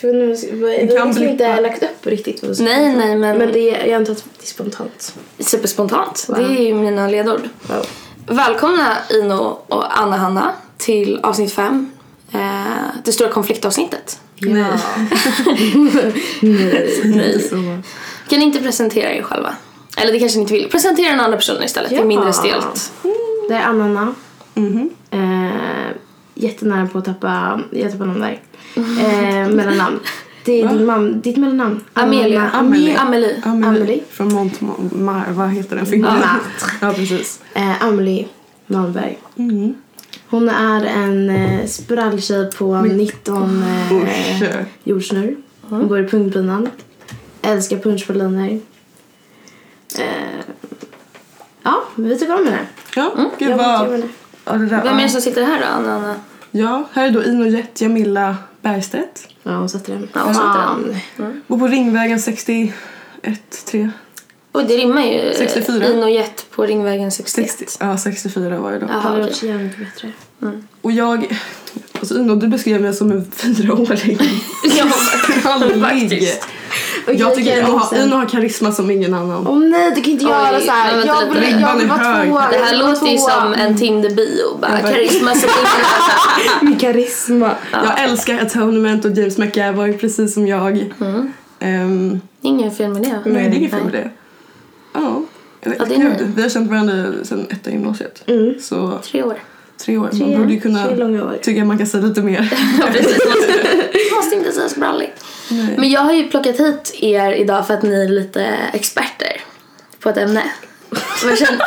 [0.00, 3.16] För nu, vi kan har liksom inte lagt upp riktigt vad vi ska Nej, nej,
[3.16, 5.14] men- Men det är, jag antar att det är spontant.
[5.38, 6.24] Superspontant.
[6.28, 6.38] Wow.
[6.38, 7.40] Det är ju mina ledord.
[7.62, 7.86] Wow.
[8.26, 11.90] Välkomna Ino och Anna-Hanna till avsnitt fem.
[12.32, 12.40] Eh,
[13.04, 14.20] det stora konfliktavsnittet.
[14.40, 14.72] Nej.
[17.04, 17.40] Nej.
[17.50, 17.56] Så.
[18.28, 19.54] Kan ni inte presentera er själva?
[19.96, 20.70] Eller det kanske ni inte vill.
[20.70, 21.90] Presentera den andra personen istället.
[21.90, 22.04] Det är Ja.
[22.06, 22.92] mindre stelt.
[23.48, 24.14] Det är Anna.
[24.54, 24.90] Mhm.
[25.10, 25.77] Eh,
[26.38, 28.40] jättenära på att tappa, jag tappar namn där.
[28.76, 30.00] Eh, mellannamn.
[30.44, 31.80] Det är din mam, ditt mellannamn.
[31.94, 32.40] Amelia.
[32.40, 32.96] Anna- Amelie.
[32.98, 33.42] Amelie.
[33.44, 34.00] Amelie.
[34.10, 36.14] Från Montmar, vad heter den filmen?
[36.14, 36.40] Martre.
[36.80, 37.40] Ja, precis.
[37.54, 38.28] Eh, Amelie
[38.66, 39.18] Malmberg.
[39.36, 39.74] Mm.
[40.30, 43.62] Hon är en eh, spralltjej på 19
[44.02, 44.52] eh,
[44.84, 45.36] jordsnurr.
[45.62, 46.68] Hon bor i pungpinan.
[47.42, 48.60] Älskar punschpraliner.
[49.98, 50.04] Eh,
[51.62, 52.58] ja, vi tycker om henne.
[52.96, 54.02] Ja, gud Jag vad...
[54.48, 56.14] Ja, det där, Vem är det som sitter här då, Anna-Hanna?
[56.50, 59.28] ja, här är då Ino Jet Jamila Bergstedt.
[59.42, 60.08] Ja, hon sätter den.
[60.14, 60.94] Ja, hon sätter Fan.
[61.16, 61.42] den.
[61.46, 62.74] Bor på Ringvägen 61
[63.66, 63.90] 3.
[64.52, 65.34] Oj, det rimmar ju.
[65.36, 65.86] 64.
[65.88, 67.50] Ino Jet på Ringvägen 61.
[67.50, 68.86] 60, ja, 64 var det då.
[68.88, 69.52] Jaha, Hade okej.
[69.52, 70.12] varit mycket bättre.
[70.82, 71.38] Och jag...
[71.98, 74.18] Alltså Ino, du beskrev mig som en fyraåring.
[74.78, 74.86] Ja,
[75.44, 76.28] Aldrig.
[77.08, 77.20] Faktiskt.
[77.20, 78.12] Jag tycker Ino sen.
[78.12, 79.46] har, karisma som ingen annan.
[79.46, 81.06] Åh nej, du kan inte Oj, göra så här.
[81.06, 81.40] Jag lite.
[81.40, 82.50] vill, jag vill vara tvåa.
[82.50, 84.58] Det här låter ju som en Tinder-bio.
[84.62, 87.50] Ja, karisma som ingen Min karisma.
[87.72, 90.92] Jag älskar Atonement och James McAvoy precis som jag.
[91.00, 91.32] Mm.
[91.60, 93.20] Ehm, Ingen fel med det.
[93.24, 94.10] nej, det är inget fel med det.
[94.92, 95.22] Ja.
[95.64, 98.22] Vet, Ja, det är gud, vi har känt varandra sedan ettan gymnasiet.
[98.26, 98.54] Mm.
[98.60, 99.38] Så Tre år.
[99.78, 100.02] Tre år.
[100.02, 100.88] Man Tre- borde ju kunna
[101.42, 102.52] tycka man kan säga lite mer.
[102.80, 103.18] Ja, precis.
[103.92, 105.24] Det måste inte säga så bralligt.
[105.50, 105.74] Nej.
[105.78, 109.40] Men jag har ju plockat hit er idag för att ni är lite experter
[110.00, 110.42] på ett ämne.
[110.90, 111.60] Men jag känner...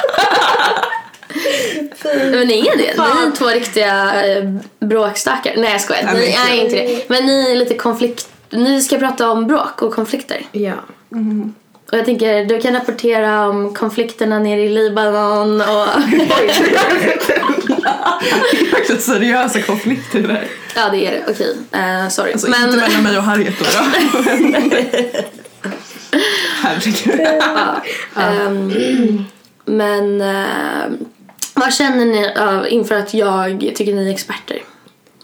[2.32, 2.94] Men ni är det.
[2.98, 4.44] Ni är två riktiga eh,
[4.80, 5.54] bråkstakar.
[5.58, 6.04] Nej jag skojar.
[6.04, 7.10] Ni men- är inte det.
[7.10, 8.30] Men ni är lite konflikt...
[8.50, 10.42] Ni ska prata om bråk och konflikter.
[10.52, 10.74] Ja.
[11.92, 15.88] Och jag tänker du kan rapportera om konflikterna nere i Libanon och...
[18.52, 20.48] Det är faktiskt seriösa konflikter där.
[20.76, 21.24] ja det är det.
[21.32, 21.56] Okej.
[21.72, 22.32] Eh, sorry.
[22.34, 22.64] Alltså Men...
[22.66, 23.66] inte mellan mig och Harriet då.
[23.66, 23.80] då.
[26.62, 27.28] Herregud.
[27.40, 27.82] Ja.
[28.22, 29.24] Ehm,
[29.66, 30.92] men eh,
[31.54, 34.64] vad känner ni av, inför att jag tycker ni är experter?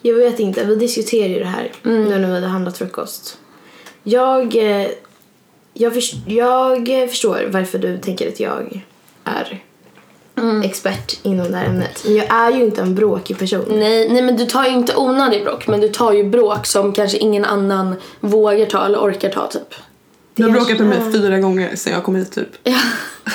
[0.02, 2.04] Jag vet inte, vi diskuterar ju det här Mm.
[2.06, 3.38] nu när vi hade handlat frukost.
[4.04, 4.88] Jag, eh,
[5.74, 8.84] jag, förs- jag förstår varför du tänker att jag
[9.24, 9.62] är
[10.38, 10.62] Mm.
[10.62, 12.02] expert inom det här ämnet.
[12.06, 13.66] Men jag är ju inte en bråkig person.
[13.70, 16.94] Nej, nej, men du tar ju inte onödig bråk, men du tar ju bråk som
[16.94, 19.76] kanske ingen annan vågar ta eller orkar ta typ.
[20.36, 22.50] Du har bråkat med mig fyra gånger sen jag kom hit typ.
[22.64, 22.80] Ja.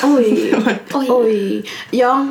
[0.03, 0.55] Oj,
[0.95, 1.07] Oj.
[1.11, 1.65] oj.
[1.91, 2.27] Ja,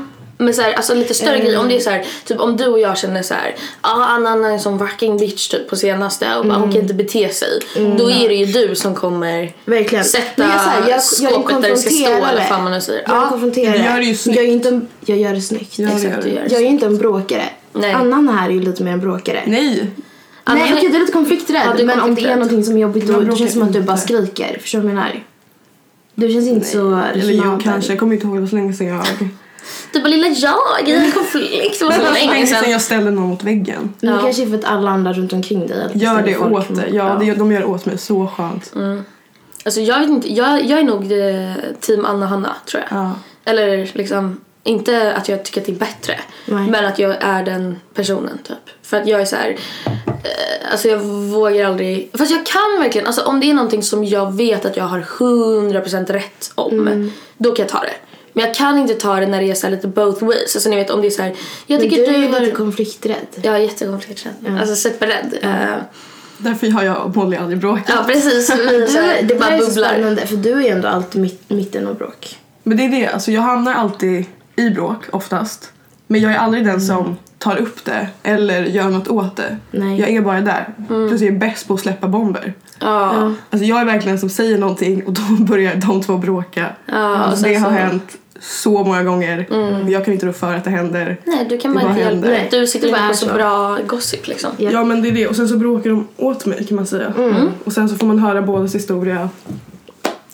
[0.45, 1.45] Men så här, alltså lite större Mm.
[1.45, 1.59] grejer.
[1.59, 4.29] Om det är så här, typ om du och jag känner så här, ja Anna
[4.29, 7.29] Anna är en sån fucking bitch typ på senaste och bara, hon kan inte bete
[7.29, 7.59] sig.
[7.97, 9.51] Då är det ju du som kommer Mm.
[9.65, 10.05] verkligen.
[10.05, 13.03] sätta jag här, jag, jag skåpet där det ska stå eller fan man nu säger.
[13.07, 13.77] Jag är Ja, konfronterare.
[13.77, 14.35] Du gör det ju snyggt.
[14.37, 15.79] Jag är inte en, jag gör det snyggt.
[15.79, 16.35] Ja, det exakt, gör du du.
[16.35, 16.49] gör det.
[16.51, 17.43] Jag är ju inte en bråkare.
[17.73, 17.93] Nej.
[17.93, 19.43] Annan här är ju lite mer en bråkare.
[19.47, 19.87] Nej.
[20.43, 22.63] Anna, Nej okej du är lite konflikträdd Ja, du är men om det är någonting
[22.63, 24.57] som är jobbigt då Jag det känns som att du bara skriker.
[24.61, 25.23] Förstår du vad jag menar?
[26.15, 28.73] Du känns inte så Eller jo kanske, jag kommer inte ihåg det var så länge
[28.73, 29.05] sedan jag...
[29.93, 31.79] Du bara lilla jag i en konflikt.
[31.79, 33.93] Det var så länge sedan jag ställde någon mot väggen.
[33.99, 34.15] Men Ja.
[34.15, 36.89] det kanske är för att alla andra runt omkring dig Gör det folk åt dig.
[36.93, 37.97] Ja, det, de gör det åt mig.
[37.97, 38.73] Så skönt.
[39.65, 42.99] Alltså jag vet inte, jag, jag är nog eh, team Anna-Hanna tror jag.
[42.99, 43.11] Ja.
[43.45, 46.19] Eller liksom, inte att jag tycker att det är bättre.
[46.45, 46.69] Nej.
[46.69, 48.57] Men att jag är den personen typ.
[48.83, 49.55] För att jag är så här.
[50.07, 52.09] Eh, alltså jag vågar aldrig.
[52.13, 53.07] Fast jag kan verkligen.
[53.07, 56.79] Alltså om det är någonting som jag vet att jag har 100% rätt om.
[56.79, 57.11] Mm.
[57.37, 57.93] Då kan jag ta det.
[58.33, 60.55] Men jag kan inte ta det när det är så här lite both ways.
[60.55, 61.33] Alltså ni vet om det är så här.
[61.67, 63.27] Jag Men tycker du är lite konflikträdd.
[63.41, 64.33] Jag är jättekonflikträdd.
[64.59, 65.37] Alltså superrädd.
[65.41, 65.75] Eh,
[66.37, 67.85] Därför har jag och Molly aldrig bråkat.
[67.97, 68.47] ja precis.
[68.47, 69.89] Så Du, det det bara är så bubblar.
[69.89, 72.39] spännande för du är ju ändå alltid mitt, mitten av bråk.
[72.63, 74.25] Men det är det, alltså jag hamnar alltid
[74.55, 75.71] i bråk oftast.
[76.07, 79.57] Men jag är aldrig den som tar upp det eller gör något åt det.
[79.71, 79.99] Nej.
[79.99, 80.73] Jag är bara där.
[80.87, 82.53] Plus jag är bäst på att släppa bomber.
[82.79, 83.33] Ja.
[83.49, 86.65] Alltså jag är verkligen som säger någonting och då börjar de två bråka.
[86.85, 89.45] Ja, och alltså det har så- hänt så många gånger.
[89.83, 91.17] Och jag kan inte rå för att det händer.
[91.25, 92.47] Nej, du kan Det bara inte hjälpa mig.
[92.51, 94.51] Du sitter Det bara är så bra gossip liksom.
[94.57, 94.71] Ja.
[94.71, 95.27] Ja men det är det.
[95.27, 97.13] Och sen så bråkar de åt mig kan man säga.
[97.63, 99.29] Och sen så får man höra bådas historia.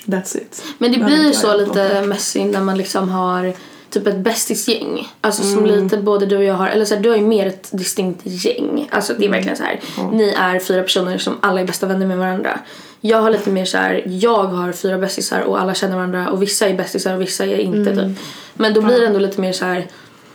[0.06, 0.64] That's it.
[0.78, 3.54] Men det Behöver blir så lite messy när man liksom har
[3.90, 5.08] typ ett bästisgäng.
[5.22, 5.84] Alltså som Mm.
[5.84, 8.22] lite både du och jag har, eller så här, du har ju mer ett distinkt
[8.24, 8.90] gäng.
[8.92, 9.80] Alltså det är verkligen så här.
[10.12, 12.60] ni är fyra personer som alla är bästa vänner med varandra.
[13.02, 16.42] Jag har lite mer så här, jag har fyra bästisar och alla känner varandra och
[16.42, 18.16] vissa är bästisar och vissa är inte Mm.
[18.16, 18.24] typ.
[18.54, 19.88] Men då blir det ändå lite mer så här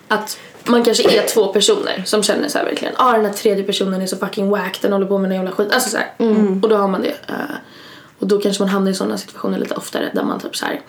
[0.08, 3.64] att man kanske är två personer som känner så här verkligen, ah den här tredje
[3.64, 5.72] personen är så fucking wack, den håller på med någon jävla skit.
[5.72, 6.12] Alltså så här.
[6.62, 7.08] Och då har man det.
[7.28, 7.34] eh,
[8.18, 10.80] och då kanske man hamnar i sådana situationer lite oftare där man typ så här,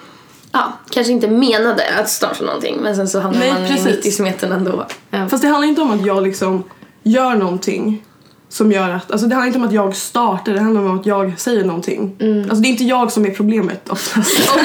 [0.53, 3.85] ja, kanske inte menade att starta någonting men sen så hamnar Nej, man precis.
[3.85, 4.85] mitt i smeten ändå.
[5.29, 6.63] Fast det handlar inte om att jag liksom
[7.03, 8.03] gör någonting
[8.49, 11.05] som gör att, alltså det handlar inte om att jag startar, det handlar om att
[11.05, 12.15] jag säger någonting.
[12.43, 14.53] Alltså det är inte jag som är problemet oftast.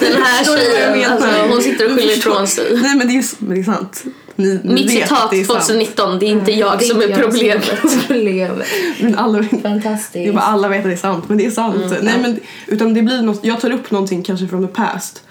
[0.00, 2.80] Den här tjejen, alltså, hon sitter och skyller ifrån sig.
[2.82, 4.04] Nej men det är, men det är sant.
[4.36, 5.60] Ni, ni Mitt citat det är sant.
[5.60, 7.64] 2019, det är inte jag som är inte jag problemet.
[7.80, 8.66] som är problemet.
[9.00, 10.34] Men alla, Fantastiskt.
[10.34, 11.76] bara alla vet att det är sant, men det är sant.
[12.02, 15.22] Nej, men, utan det blir något, jag tar upp någonting kanske från the past.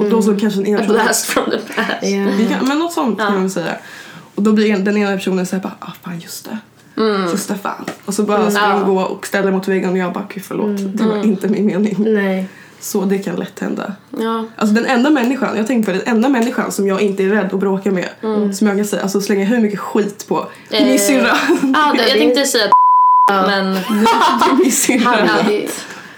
[0.00, 1.88] Och då så kanske den ena A blast from the past.
[2.02, 2.26] Ja.
[2.38, 3.76] Vi kan, men något sånt kan man säga.
[4.34, 6.58] Och då blir en- den ena personen såhär bara, ah fan just det.
[7.32, 7.84] Just det fan.
[8.04, 8.68] Och så bara ska Ja.
[8.68, 10.96] de gå och ställa mot väggen och jag bara, gud förlåt.
[10.98, 11.96] Det var inte min mening.
[11.98, 12.46] Nej.
[12.84, 13.92] Så det kan lätt hända.
[14.18, 14.44] Ja.
[14.56, 17.28] Alltså den enda människan, jag tänkte på det, den enda människan som jag inte är
[17.28, 18.08] rädd att bråka med.
[18.54, 20.46] Som jag kan säga, alltså slänga hur mycket skit på.
[20.70, 21.32] Är min Eh, syrra.
[21.76, 22.68] Ah, det, jag tänkte säga
[23.30, 23.74] men...
[23.74, 25.18] Det är min syrra.
[25.26, 25.68] Ja, det,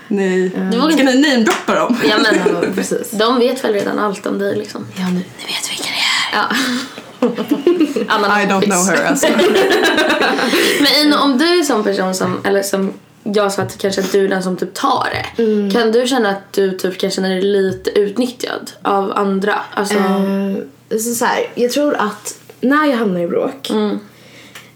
[0.09, 0.49] Nej.
[0.49, 1.97] Du vågar Ska inte- ni namedroppa dem?
[2.09, 3.11] ja, men Ja, precis.
[3.11, 4.87] de vet väl redan allt om dig liksom.
[4.97, 6.43] Ja, nu, nu vet vilka det är.
[6.43, 6.57] Ja.
[8.09, 9.27] Anna I don't know her alltså.
[10.81, 12.93] Men Ino, om du är en sån person som, eller som
[13.35, 15.43] jag sa att kanske att du är den som typ tar det.
[15.43, 15.71] Mm.
[15.71, 19.55] Kan du känna att du typ kan känna dig lite utnyttjad av andra?
[19.75, 19.95] Alltså,
[20.89, 23.99] Eh, så så här, jag tror att när jag hamnar i bråk, Mm.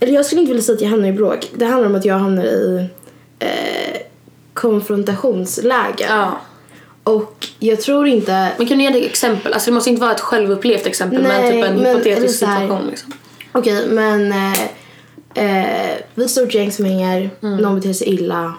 [0.01, 2.05] eller jag skulle inte vilja säga att jag hamnar i bråk, det handlar om att
[2.05, 2.87] jag hamnar i
[3.39, 4.01] eh,
[4.55, 6.07] konfrontationsläge.
[6.09, 6.41] ja.
[7.05, 9.53] Och jag tror inte, Men kan du ge dig exempel?
[9.53, 12.87] Alltså det måste inte vara ett självupplevt exempel men Nej, typ en men- hypotetisk situation
[12.91, 13.13] liksom.
[13.53, 14.61] okej men eh,
[15.35, 17.57] eh, vi är ett gäng som hänger, Mm.
[17.57, 18.55] någon beter sig illa,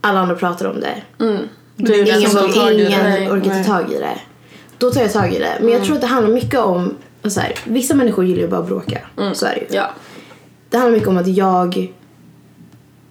[0.00, 1.02] alla andra pratar om det.
[1.76, 2.82] Du är den ingen som tar tag i det.
[2.88, 3.30] ingen Nej.
[3.30, 4.20] orkar ta tag i det.
[4.78, 5.58] Då tar jag tag i det.
[5.60, 6.94] Men jag tror att det handlar mycket om,
[7.24, 8.98] så här, vissa människor gillar ju bara att bråka.
[9.34, 9.66] Så är det ju.
[9.76, 9.90] Ja.
[10.70, 11.92] Det handlar mycket om att jag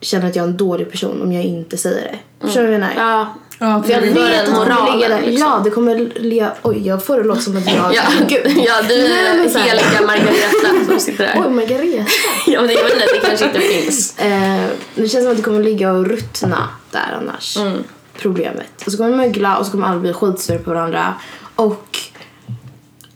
[0.01, 2.19] känner att jag är en dålig person om jag inte säger det.
[2.45, 2.93] Förstår du vad jag menar?
[2.97, 3.33] Ja.
[3.61, 5.21] Ja, Vi Jag hade vet den att det kommer moralen, ligga där.
[5.21, 5.47] liksom.
[5.47, 6.53] Ja, det kommer ligga...
[6.61, 7.93] Oj, jag får det låta som att jag...
[7.95, 8.03] Ja.
[8.27, 8.57] Gud.
[8.67, 11.43] ja, du är heliga Margareta som sitter där.
[11.45, 12.05] Oj, Margareta.
[12.47, 14.19] Ja men jag vet inte, det kanske inte finns.
[14.19, 14.65] Eh,
[14.95, 17.57] det känns som att det kommer ligga och ruttna där annars.
[17.57, 17.83] Mm.
[18.17, 18.83] Problemet.
[18.85, 21.13] Och så kommer det mögla och så kommer alla bli skitsura på varandra.
[21.55, 21.97] Och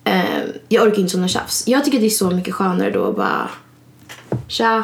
[0.04, 0.24] eh,
[0.70, 1.68] jag orkar inte sådana tjafs.
[1.68, 3.50] Jag tycker det är så mycket skönare då att bara...
[4.48, 4.84] Tja,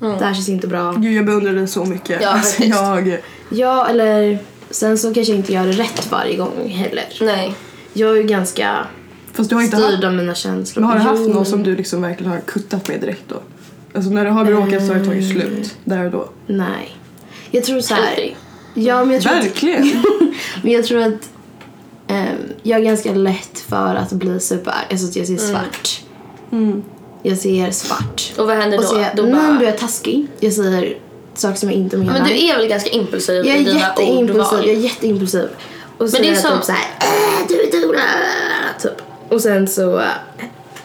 [0.00, 0.92] det här känns inte bra.
[0.92, 2.22] Gud jag beundrar dig så mycket.
[2.22, 3.18] Ja, alltså, jag,
[3.48, 4.38] Ja, eller
[4.74, 7.04] sen så kanske jag inte gör det rätt varje gång heller.
[7.20, 7.54] Nej.
[7.92, 8.86] Jag är ju ganska
[9.32, 10.80] fast du har inte haft, styrd av mina känslor.
[10.80, 13.42] men har du haft Jo, någon som du liksom verkligen har kuttat med direkt då?
[13.94, 16.28] Alltså när du har bråkat så har det tagit slut där och då.
[16.46, 16.96] Nej.
[17.50, 18.36] Jag tror så här.
[18.74, 20.02] Ja, men jag tror att, Verkligen!
[20.62, 21.30] men jag tror att
[22.08, 24.86] ehm, jag är ganska lätt för att bli superarg.
[24.90, 26.02] Alltså att jag ser svart.
[27.22, 28.32] Jag ser svart.
[28.38, 28.88] Och vad händer Och då?
[28.88, 29.60] så jag, då bara...
[29.60, 30.26] är jag taskig.
[30.40, 30.98] Jag säger
[31.34, 32.12] saker som jag inte menar.
[32.12, 34.58] Men du är väl ganska impulsiv jag i är dina jätteimpulsiv.
[34.58, 35.48] Jag är jätteimpulsiv.
[35.98, 37.96] Och så Men det är är jag som- typ såhär, äh, du är dum,
[38.82, 39.02] typ.
[39.28, 40.04] Och sen så äh,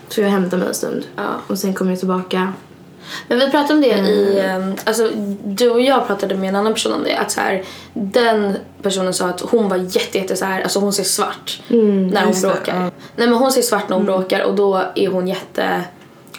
[0.10, 1.04] tror jag hämtar mig en stund.
[1.16, 1.24] Ja.
[1.48, 2.54] Och sen kommer jag tillbaka.
[3.28, 4.06] Men vi pratade om det Mm.
[4.06, 5.10] i, ehm, alltså
[5.44, 7.16] du och jag pratade med en annan person om det.
[7.16, 7.64] Att så här,
[7.94, 12.08] den personen sa att hon var jätte, jätte så här, alltså hon ser svart Mm,
[12.08, 12.76] när hon det, bråkar.
[12.76, 12.82] ja.
[13.16, 15.82] Nej men hon ser svart när hon bråkar och då är hon jätte,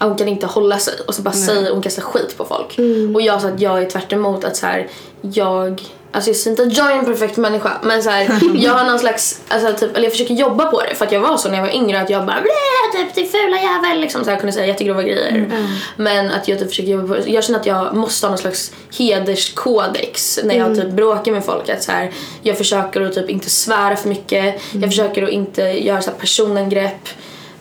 [0.08, 2.78] hon kan inte hålla sig och så bara säger hon kastar skit på folk.
[2.78, 3.14] Mm.
[3.14, 4.88] Och jag sa att jag är tvärt emot att så här,
[5.20, 5.82] jag
[6.12, 8.84] Alltså jag säger inte att jag är en perfekt människa men så här, jag har
[8.84, 11.48] någon slags, alltså typ, eller jag försöker jobba på det för att jag var så
[11.48, 14.36] när jag var yngre att jag bara "Blä, typ din fula jävel liksom så här,
[14.36, 15.50] kunde säga jättegrova grejer.
[15.96, 17.30] Men att jag typ försöker jobba på det.
[17.30, 21.68] Jag känner att jag måste ha någon slags hederskodex när jag typ bråkar med folk.
[21.68, 22.10] Att så här,
[22.42, 26.18] jag försöker att typ inte svära för mycket, jag försöker att inte göra så här
[26.18, 27.08] personangrepp.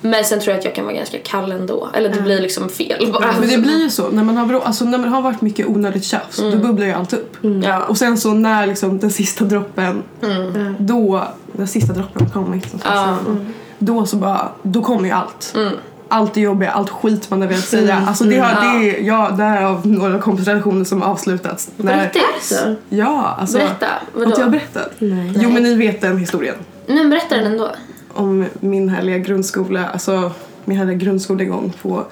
[0.01, 1.89] Men sen tror jag att jag kan vara ganska kall ändå.
[1.93, 3.31] Eller det blir liksom fel bara.
[3.39, 6.03] Men det blir ju så, när man har, alltså, när man har varit mycket onödigt
[6.03, 7.37] tjafs då bubblar ju allt upp.
[7.63, 7.83] Ja.
[7.83, 10.03] Och sen så när liksom den sista droppen,
[10.79, 13.17] då, den sista droppen kommer inte som Ja.
[13.27, 13.45] mm.
[13.79, 15.55] Då så bara, då kommer ju allt.
[16.11, 18.03] Allt det jobbiga, allt skit man har velat säga.
[18.07, 21.69] Alltså det har, det, ja, därav några kompisrelationer som har avslutats.
[21.77, 22.11] När,
[22.89, 23.57] ja, alltså.
[23.57, 24.51] Berätta, Har inte jag vadå?
[24.51, 24.91] berättat?
[24.99, 25.33] Nej.
[25.35, 26.55] Jo men ni vet den historien.
[26.87, 27.71] Nej men berätta den ändå.
[28.13, 30.31] Om min härliga grundskola, alltså
[30.65, 32.05] min härliga grundskolegång på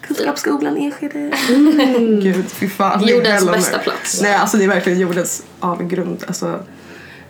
[0.00, 1.32] Kunskapsskolan Enskede.
[2.22, 3.06] Gud, fy fan.
[3.06, 4.22] Jordens bästa plats.
[4.22, 6.24] Nej, alltså det är verkligen jordens avgrund.
[6.26, 6.60] Alltså,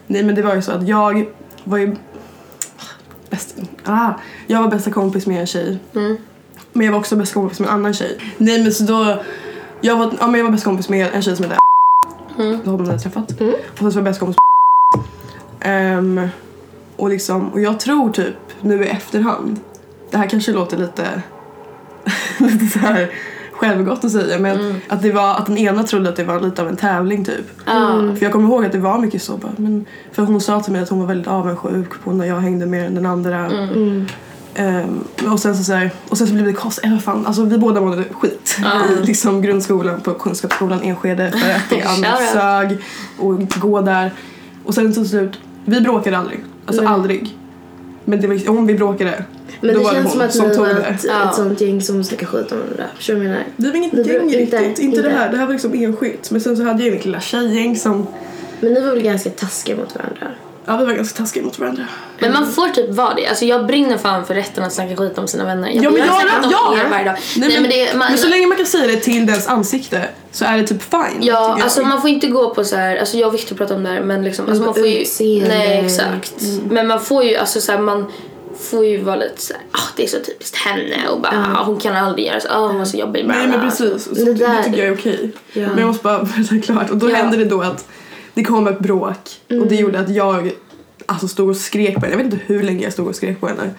[0.06, 1.26] nej men det var ju så att jag
[1.64, 1.96] var ju
[3.30, 4.12] bäst, ah,
[4.46, 5.78] jag var bästa kompis med en tjej.
[5.94, 6.16] Mm.
[6.72, 8.18] Men jag var också bästa kompis med en annan tjej.
[8.36, 9.22] Nej men så då,
[9.80, 11.58] jag var, ja, men jag var bästa kompis med en tjej som hette
[12.38, 12.58] Mm.
[12.64, 13.30] Då har man träffat.
[13.30, 14.54] Och sen så var jag bästa kompis med
[15.64, 16.28] Ehm,
[16.96, 19.60] och liksom, och jag tror typ nu i efterhand
[20.10, 21.22] det här kanske låter lite,
[22.38, 23.10] lite så här
[23.52, 24.76] självgott att säga men Mm.
[24.88, 27.46] att det var att den ena trodde att det var lite av en tävling typ.
[27.66, 28.00] Ja.
[28.16, 30.72] För jag kommer ihåg att det var mycket så bara, men för hon sa till
[30.72, 33.46] mig att hon var väldigt avundsjuk på när jag hängde med den andra.
[33.46, 34.06] Mm.
[34.54, 37.58] Ehm, och sen så, så här, och sen så blev det konstigt, fan, alltså vi
[37.58, 38.58] båda mådde skit
[39.02, 42.78] i liksom grundskolan på Kunskapsskolan Enskede för att det annars sög
[43.18, 44.12] och gå där.
[44.64, 46.44] Och sen till slut, vi bråkade aldrig.
[46.66, 46.92] Alltså Nej.
[46.92, 47.36] aldrig.
[48.04, 49.24] Men det var, om vi bråkade,
[49.60, 50.82] Men då det var känns det som hon att som tog det.
[50.84, 51.28] ett, Ja.
[51.30, 52.84] ett sånt gäng som snackar skit om varandra.
[52.96, 53.46] Förstår du vad jag menar?
[53.56, 55.18] Vi var inget bråk- gäng inte- riktigt, inte, det inte.
[55.18, 55.30] här.
[55.30, 56.30] Det här var liksom enskilt.
[56.30, 58.06] Men sen så hade jag mitt lilla tjejgäng som,
[58.60, 60.26] Men ni var väl ganska taskiga mot varandra?
[60.66, 61.84] Ja vi var ganska taskiga mot varandra.
[62.18, 63.26] Men man får typ vara det.
[63.26, 65.68] Alltså jag brinner fan för rätten att snacka skit om sina vänner.
[65.68, 66.74] Jag Ja, men jag- om ja.
[66.84, 67.16] er varje dag.
[67.36, 70.08] Nej, men, men det, man, men så länge man kan säga det till dens ansikte
[70.32, 71.00] så är det typ fine.
[71.20, 71.60] Ja, jag.
[71.60, 73.90] alltså man får inte gå på så här, alltså jag och Victor pratade om det
[73.90, 75.48] här men liksom, alltså man får ju, utseende.
[75.48, 76.34] nej exakt.
[76.70, 78.06] Men man får ju, alltså så här, man
[78.60, 81.80] får ju vara lite såhär, ah det är så typiskt henne och bara, ah, hon
[81.80, 83.24] kan aldrig göra så, ah hon var så jobbig.
[83.26, 85.30] bla, Nej men precis, så Det det, där- tycker jag är okej.
[85.52, 85.68] Ja.
[85.68, 86.90] Men jag måste bara berätta klart.
[86.90, 87.16] Och då Ja.
[87.16, 87.84] hände det då att
[88.34, 89.68] det kom ett bråk och Mm.
[89.68, 90.52] det gjorde att jag
[91.06, 92.10] alltså, stod och skrek på henne.
[92.12, 93.70] Jag vet inte hur länge jag stod och skrek på henne.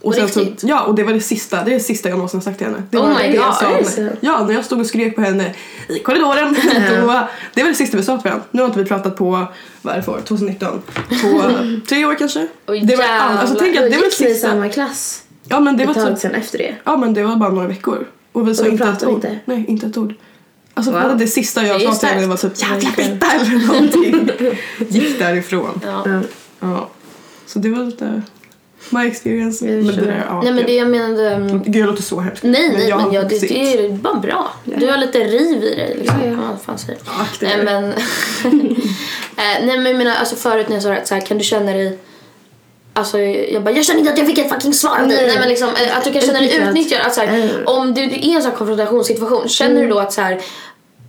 [0.00, 2.38] Och sen så, ja, och det var det sista, det är det sista jag någonsin
[2.40, 2.82] har sagt till henne.
[2.90, 4.02] Det Oh var det jag sa?
[4.20, 5.54] Ja, när jag stod och skrek på henne
[5.88, 6.56] i korridoren.
[6.90, 8.46] då, det var det sista vi sa till varandra.
[8.50, 9.46] Nu har inte vi pratat på,
[9.82, 10.20] vad är det för år?
[10.24, 10.82] 2019?
[11.08, 11.42] På
[11.88, 12.46] tre år kanske?
[12.66, 14.48] Oj, det var, all, alltså, tänk att det var det ni i sista.
[14.48, 16.74] samma klass Ja men det var ett tag typ, sen efter det.
[16.84, 18.06] ja men det var bara några veckor.
[18.32, 19.14] Och vi sa de inte ett ord.
[19.14, 19.38] inte?
[19.44, 20.14] Nej, inte ett ord.
[20.78, 21.00] Alltså Wow.
[21.02, 24.28] bara det sista jag sa till henne var typ jävla fitta eller någonting.
[24.88, 25.80] Gick därifrån.
[25.84, 26.02] Ja.
[26.06, 26.20] Ja.
[26.60, 26.88] Ja.
[27.46, 28.22] Så det var lite
[28.90, 29.64] my experience.
[29.64, 32.42] Men det där, ja, Nej men det jag menade, mm, Gud jag låter så hemskt.
[32.42, 34.50] nej nej jag men ja, det, det är bara bra.
[34.64, 36.20] Du har lite riv i dig liksom.
[36.24, 36.98] Ja, Ja, fan säger
[37.40, 37.84] Nej men,
[39.38, 41.44] Eh, nej men jag menar alltså förut när jag sa det så här, kan du
[41.44, 41.98] känna dig
[42.92, 45.26] Alltså jag bara, jag känner inte att jag fick ett fucking svar av dig.
[45.26, 45.38] Nej.
[45.38, 46.68] Men liksom eh, att du kan känna dig Utnyttjad.
[46.68, 47.00] utnyttjad.
[47.06, 47.66] Att så här, Mm.
[47.66, 50.40] Om du, du är i en sån här konfrontationssituation, känner du då att så här,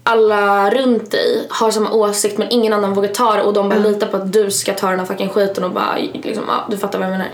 [0.09, 3.79] alla runt dig har samma åsikt men ingen annan vågar ta det och de bara
[3.79, 6.77] litar på att du ska ta den här fucking skiten och bara liksom, ja du
[6.77, 7.29] fattar vad jag menar.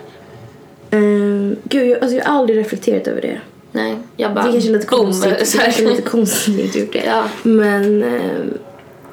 [0.91, 3.41] Um, gud, jag, alltså, jag har aldrig reflekterat över det.
[3.71, 5.37] Nej, jag bara Det är kanske lite boom, konstigt.
[5.39, 7.05] Det är kanske lite konstigt att jag inte gjort det.
[7.05, 7.23] Ja.
[7.43, 8.57] Men ehm,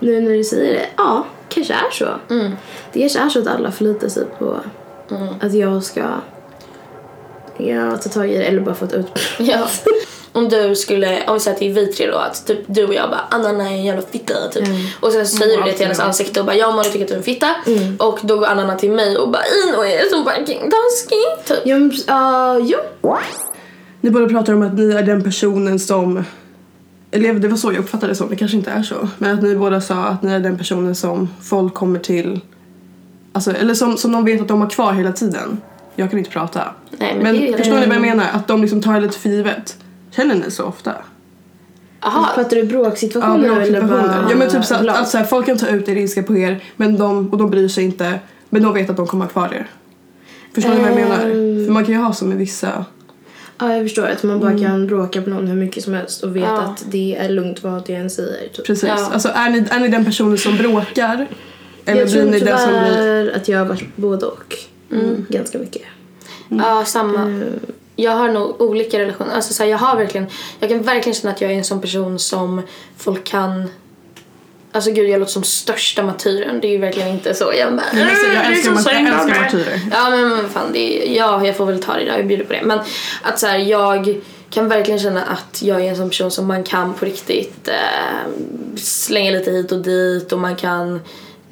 [0.00, 2.34] nu när du säger det, ja, kanske är så.
[2.34, 2.52] Mm.
[2.92, 4.56] Det kanske är så att alla förlitar sig på
[5.40, 6.02] att jag ska
[7.56, 9.06] ja, ta tag i det eller bara få ett ut...
[9.38, 9.68] Ja.
[10.32, 12.84] Om du skulle, om vi säger att det är vi tre då, att typ du
[12.84, 14.64] och jag bara Anna nej en jävla fitta typ.
[15.00, 16.08] Och sen säger du det till hennes alltid.
[16.08, 17.54] ansikte och bara jag Molly tycker att du är en fitta.
[17.98, 22.06] Och då går Anna till mig och bara Ino är så fucking taskig typ.
[22.06, 22.66] Ja, uh,
[23.02, 23.16] jo.
[24.00, 26.24] Ni båda pratar om att ni är den personen som
[27.10, 29.08] eller det var så jag uppfattade det som, det kanske inte är så.
[29.18, 32.40] Men att ni båda sa att ni är den personen som folk kommer till
[33.32, 35.60] Alltså, eller som, som de vet att de har kvar hela tiden.
[35.94, 36.74] Jag kan inte prata.
[36.90, 38.26] Nej, men men det är förstår ni vad jag menar?
[38.32, 39.76] Att de liksom tar det lite för givet.
[40.10, 40.94] Känner ni så ofta?
[42.02, 42.28] Jaha.
[42.34, 44.22] Pratar du Ja, bråksituationer eller bråksituationer.
[44.22, 46.22] bara Ja men typ så att, att så här, folk kan ta ut er ilska
[46.22, 48.20] på er men de, och de bryr sig inte.
[48.50, 49.70] Men de vet att de kommer ha kvar er.
[50.54, 51.16] Förstår ni vad jag menar?
[51.24, 51.64] Ehm.
[51.66, 52.84] För man kan ju ha så med vissa.
[53.58, 56.36] Ja, jag förstår att man bara kan bråka på någon hur mycket som helst och
[56.36, 56.60] vet Ja.
[56.60, 58.48] att det är lugnt vad jag än säger.
[58.48, 58.66] Typ.
[58.66, 58.88] Precis.
[58.88, 59.10] Ja.
[59.12, 61.26] Alltså är ni, är ni den personen som bråkar?
[61.84, 63.36] Eller jag blir tror ni den som blir...
[63.36, 64.54] att jag har varit både och.
[64.92, 65.26] Mm.
[65.28, 65.82] Ganska mycket.
[66.48, 67.22] Ja, samma.
[67.22, 67.44] Mm.
[68.02, 69.34] Jag har nog olika relationer.
[69.34, 70.26] Alltså, så här, jag, har verkligen,
[70.60, 72.62] jag kan verkligen känna att jag är en sån person som
[72.98, 73.70] folk kan...
[74.72, 76.60] Alltså gud, jag låter som största martyren.
[76.60, 77.52] Det är ju verkligen inte så.
[77.58, 79.80] Jag, bara, Men alltså, jag "Äh, det är älskar så mat- jag älskar dig." martyrer.
[79.92, 80.78] Ja, men men fan, det
[81.08, 82.18] är, ja, jag får väl ta det idag.
[82.18, 82.62] Jag bjuder på det.
[82.62, 82.80] Men
[83.22, 86.62] att så här, jag kan verkligen känna att jag är en sån person som man
[86.64, 87.74] kan på riktigt eh,
[88.76, 91.00] slänga lite hit och dit och man kan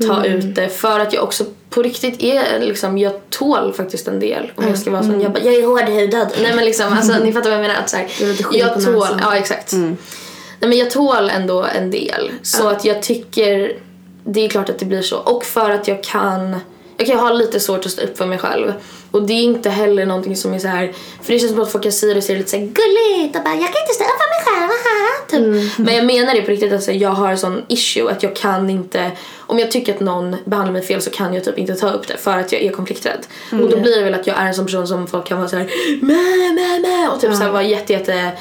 [0.06, 4.20] ta ut det för att jag också på riktigt är liksom, jag tål faktiskt en
[4.20, 6.28] del om jag ska vara sån, jag bara, jag är hårdhudad.
[6.42, 8.06] Nej men liksom, alltså ni fattar vad jag menar att så här,
[8.52, 9.18] jag tål, näsan.
[9.22, 9.72] ja exakt.
[9.72, 12.30] Nej men jag tål ändå en del.
[12.42, 13.76] Så att jag tycker
[14.24, 15.18] det är klart att det blir så.
[15.18, 16.56] Och för att jag kan
[16.98, 18.72] jag kan ha lite svårt att stå upp för mig själv.
[19.10, 21.72] Och det är inte heller någonting som är så här för det känns som att
[21.72, 24.18] folk kan säga det och lite såhär gulligt och bara jag kan inte stå upp
[24.20, 25.78] för mig själv, haha", typ.
[25.78, 28.22] Men jag menar det på riktigt att så här, jag har en sån issue att
[28.22, 31.58] jag kan inte om jag tycker att någon behandlar mig fel så kan jag typ
[31.58, 33.26] inte ta upp det för att jag är konflikträdd.
[33.50, 35.48] Och då blir det väl att jag är en sån person som folk kan vara
[35.48, 35.64] såhär
[36.00, 38.32] mä, mä, mä och typ så här vara jätte, jätte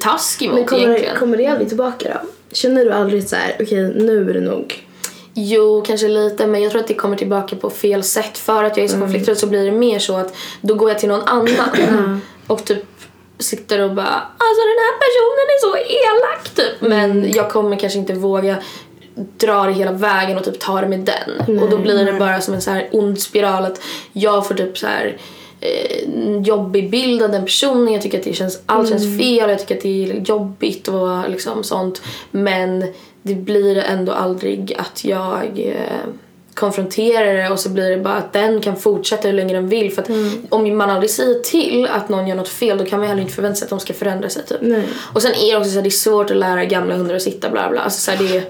[0.00, 1.16] taskig mot Men kommer, egentligen.
[1.16, 2.28] kommer det aldrig tillbaka då?
[2.52, 4.84] Känner du aldrig så här, okej nu är det nog?
[5.34, 8.38] Jo, kanske lite, men jag tror att det kommer tillbaka på fel sätt.
[8.38, 10.98] För att jag är så konflikträdd så blir det mer så att då går jag
[10.98, 12.84] till någon annan och typ
[13.38, 16.80] sitter och bara alltså den här personen är så elak typ.
[16.90, 18.56] Men jag kommer kanske inte våga
[19.14, 21.58] dra det hela vägen och typ ta det med den.
[21.58, 23.80] Och då blir det bara som en så här ond spiral att
[24.12, 25.16] jag får typ så här
[25.60, 27.92] eh, jobbig bild av den personen.
[27.92, 29.50] Jag tycker att det känns, allt känns fel.
[29.50, 32.02] Jag tycker att det är jobbigt och liksom sånt.
[32.30, 32.84] Men
[33.22, 36.08] det blir ändå aldrig att jag eh,
[36.54, 39.92] konfronterar det och så blir det bara att den kan fortsätta hur länge den vill.
[39.92, 40.10] För att
[40.48, 43.34] om man aldrig säger till att någon gör något fel då kan man heller inte
[43.34, 44.44] förvänta sig att de ska förändra sig.
[44.44, 44.58] Typ.
[44.60, 44.84] Nej.
[45.12, 47.22] Och sen är det också så här, det är svårt att lära gamla hundar att
[47.22, 47.80] sitta bla bla.
[47.80, 48.44] Alltså, så här, det, är,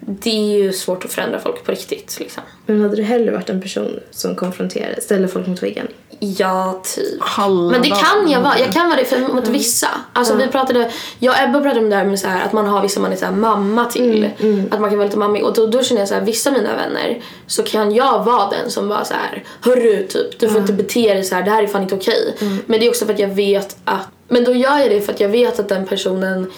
[0.00, 2.16] det är ju svårt att förändra folk på riktigt.
[2.20, 2.42] Liksom.
[2.66, 5.86] Men hade du hellre varit en person som konfronterar, ställer folk mot väggen?
[6.20, 7.20] Ja, typ.
[7.22, 8.58] Halva Men det kan jag vara.
[8.58, 9.34] Jag kan vara det för, Mm.
[9.36, 9.88] mot vissa.
[10.12, 12.66] Alltså vi pratade, jag och Ebba pratade om det här med så här, att man
[12.66, 14.30] har vissa man är så mamma till.
[14.40, 15.44] Mm, Att man kan vara lite mammig.
[15.44, 18.50] Och då, då känner jag så här, vissa av mina vänner så kan jag vara
[18.50, 21.50] den som bara så här, hörru typ, du får inte bete dig så här, det
[21.50, 22.36] här är fan inte okej.
[22.40, 22.58] Mm.
[22.66, 25.12] Men det är också för att jag vet att, men då gör jag det för
[25.12, 26.50] att jag vet att den personen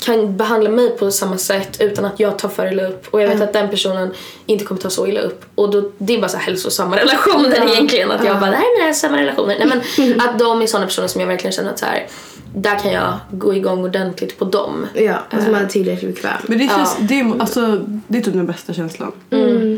[0.00, 3.06] kan behandla mig på samma sätt utan att jag tar för illa upp.
[3.10, 4.10] Och jag vet att den personen
[4.46, 5.44] inte kommer ta så illa upp.
[5.54, 8.10] Och då, det är bara så här hälsosamma relationer egentligen.
[8.10, 9.56] Att jag bara, det här är mina hälsosamma relationer.
[9.58, 12.06] Nej, men att de är sådana personer som jag verkligen känner att så här,
[12.54, 14.86] där kan jag gå igång ordentligt på dem.
[14.94, 16.38] Ja, alltså man är tillräckligt bekväm.
[16.46, 19.12] Men det, känns, det, är, alltså, det är typ den bästa känslan.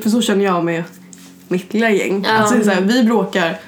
[0.02, 0.84] För så känner jag med
[1.48, 2.24] mitt lilla gäng.
[2.28, 2.32] Ja.
[2.32, 3.58] Alltså, det är så här, vi bråkar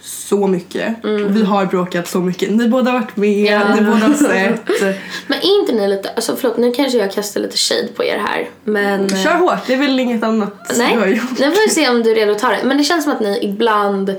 [0.00, 1.04] så mycket.
[1.04, 2.50] Och vi har bråkat så mycket.
[2.50, 3.74] Ni båda har varit med, Ja.
[3.74, 4.60] ni båda har sett.
[5.26, 8.18] Men är inte ni lite, alltså förlåt nu kanske jag kastar lite shade på er
[8.26, 8.48] här.
[8.64, 9.08] Men...
[9.08, 11.28] Kör hårt, det är väl inget annat Nej, du har nu gjort.
[11.38, 12.58] får vi se om du är redo att ta det.
[12.64, 14.14] Men det känns som att ni ibland,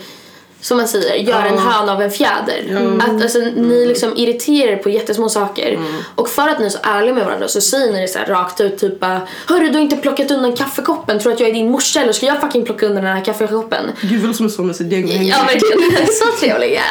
[0.62, 2.98] som man säger, gör en höna av en fjäder.
[3.00, 5.80] Att alltså, ni liksom irriterar er på jättesmå saker.
[6.16, 8.62] Och för att ni är så ärliga med varandra så säger ni det så rakt
[8.62, 9.04] ut typ
[9.48, 12.14] Hörru du har inte plockat undan kaffekoppen, tror du att jag är din morsa eller
[12.14, 13.92] ska jag fucking plocka undan den här kaffekoppen?
[14.02, 15.28] Gud vad som är så med sitt gäng.
[15.28, 16.82] Ja verkligen, så trevliga.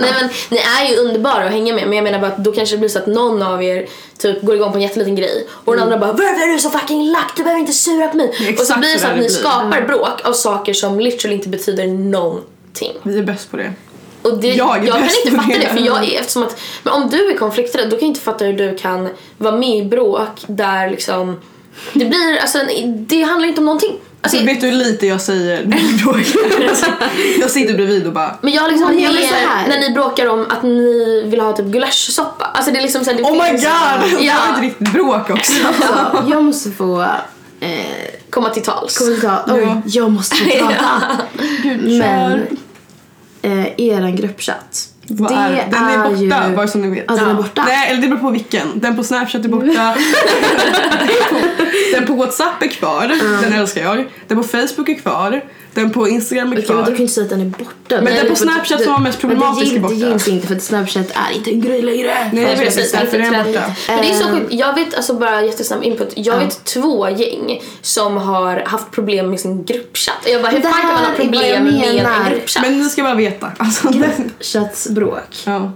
[0.00, 2.52] Nej men ni är ju underbara att hänga med men jag menar bara att då
[2.52, 5.46] kanske det blir så att någon av er typ går igång på en jätteliten grej
[5.50, 7.32] och den andra bara Varför är du så fucking lack?
[7.36, 8.56] Du behöver inte sura på mig.
[8.60, 9.28] Och så blir det så att ni blir.
[9.28, 12.57] skapar bråk av saker som literally inte betyder någonting.
[13.02, 13.72] Vi är bäst på det.
[14.22, 15.58] Och det, Jag är jag, kan inte fatta det.
[15.58, 18.20] det för jag är eftersom att men om du är konflikträdd då kan jag inte
[18.20, 19.08] fatta hur du kan
[19.38, 21.36] vara med i bråk där liksom
[21.92, 22.58] det blir alltså
[22.96, 23.90] det handlar inte om någonting.
[24.20, 26.68] Alltså, Alltså, vet du hur lite jag säger när bråkar?
[26.68, 26.86] Alltså,
[27.40, 29.68] jag sitter bredvid och bara men jag liksom med här.
[29.68, 32.44] när ni bråkar om att ni vill ha typ gulaschsoppa.
[32.44, 33.60] Alltså det är liksom så här, det Oh my god!
[33.60, 35.52] Det var Ja, ett riktigt bråk också.
[35.66, 37.02] Alltså, jag måste få
[37.60, 37.68] eh,
[38.30, 38.98] komma till tals.
[38.98, 39.42] kommentar.
[39.46, 39.82] Oj, Ja.
[39.86, 41.02] jag måste få prata.
[41.80, 42.46] Men
[43.48, 44.88] eh, eran gruppchatt.
[45.10, 46.56] Vad det är, den är borta ju...
[46.56, 47.04] bara så ni vet.
[47.08, 47.64] Ja, den är borta.
[47.64, 48.80] Nej, eller det beror på vilken.
[48.80, 49.94] Den på Snapchat är borta.
[51.94, 53.12] den på Whatsapp är kvar.
[53.42, 54.06] Den älskar jag.
[54.28, 55.44] Den på Facebook är kvar.
[55.74, 56.84] Den på Instagram är Okej, men kvar.
[56.84, 57.72] kan du inte säga att den är borta.
[57.88, 59.94] Men Nej, den på Snapchat som var mest men det problematisk är borta.
[59.94, 62.30] Det gills inte för att Snapchat är inte en grej längre.
[62.32, 62.98] Nej, jag vet Precis, inte.
[63.04, 63.74] Därför är den borta.
[63.88, 64.52] Men det är så sjukt.
[64.52, 66.12] Jag vet, alltså bara jättesnabb input.
[66.16, 70.26] Jag vet två gäng som har haft problem med sin gruppchatt.
[70.26, 72.62] Jag bara, hur Det fan kan man ha problem med en gruppchatt?
[72.62, 73.52] Men ni ska bara veta.
[73.58, 75.36] Alltså, Gruppchatsbråk.
[75.46, 75.72] ja.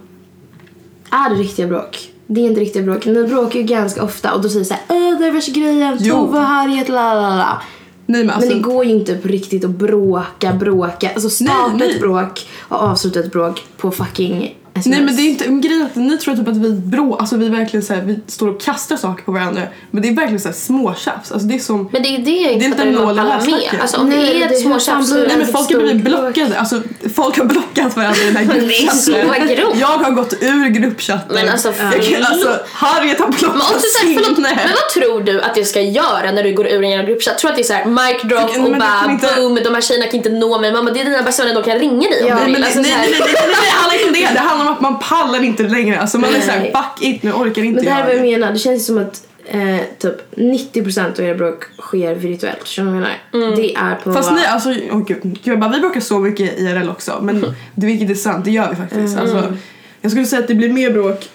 [1.10, 2.08] Är det riktiga bråk?
[2.26, 3.04] Det är inte riktiga bråk.
[3.06, 5.98] Ni bråkar ju ganska ofta och då säger såhär Åh, det är värsta grejen.
[5.98, 7.62] Tove och Harriet, la la la.
[8.06, 11.10] Nej, men alltså, Men det går ju inte på riktigt att bråka, bråka.
[11.14, 11.90] Alltså starta nej.
[11.90, 14.86] ett bråk och avsluta ett bråk på fucking sms.
[14.86, 17.36] Nej men det är inte, grejen är att ni tror typ att vi brå, alltså
[17.36, 19.62] vi verkligen så här, vi står och kastar saker på varandra.
[19.90, 21.32] Men det är verkligen så här småtjafs.
[21.32, 21.88] Alltså det är som...
[21.92, 23.80] Men det är det jag Det är inte inte fattar hur man nål pallar med.
[23.80, 25.46] Alltså om Nej, det är ett är små hur fan tjafs så blir Nej men
[25.46, 26.58] folk har blivit blockade.
[26.58, 26.82] Alltså
[27.14, 29.56] folk har blockat varandra i den här Men det är så gruppchatten.
[29.56, 29.76] grovt.
[29.80, 31.34] Jag har gått ur gruppchatten.
[31.34, 35.40] Men alltså, jag kan, alltså Harriet har Men blockat såhär, förlåt, men vad tror du
[35.42, 37.38] att jag ska göra när du går ur en gruppchatt?
[37.38, 40.06] Tror du att det är såhär mic drop och bara inte- boom, de här tjejerna
[40.06, 40.72] kan inte nå mig.
[40.72, 42.64] Mamma det är dina bästa vänner, de kan ringa dig om Ja, du Nej, vill.
[42.64, 44.61] Alltså, nej, nej, nej, nej, det handlar inte om det.
[44.62, 46.00] Handlar om att man pallar inte längre.
[46.00, 46.42] Alltså man är Nej.
[46.42, 48.52] såhär fuck it, nu orkar inte Men det här är vad jag menar.
[48.52, 52.66] Det känns som att eh, typ 90% av era bråk sker virtuellt.
[52.66, 53.56] Känner du vad jag menar?
[53.56, 54.12] Det är på...
[54.12, 57.18] Fast ni, alltså, oh, gud, gud, jag bara, vi bråkar så mycket IRL också.
[57.22, 59.18] Men det vilket är sant, det gör vi faktiskt.
[59.18, 59.56] Alltså,
[60.00, 61.28] jag skulle säga att det blir mer bråk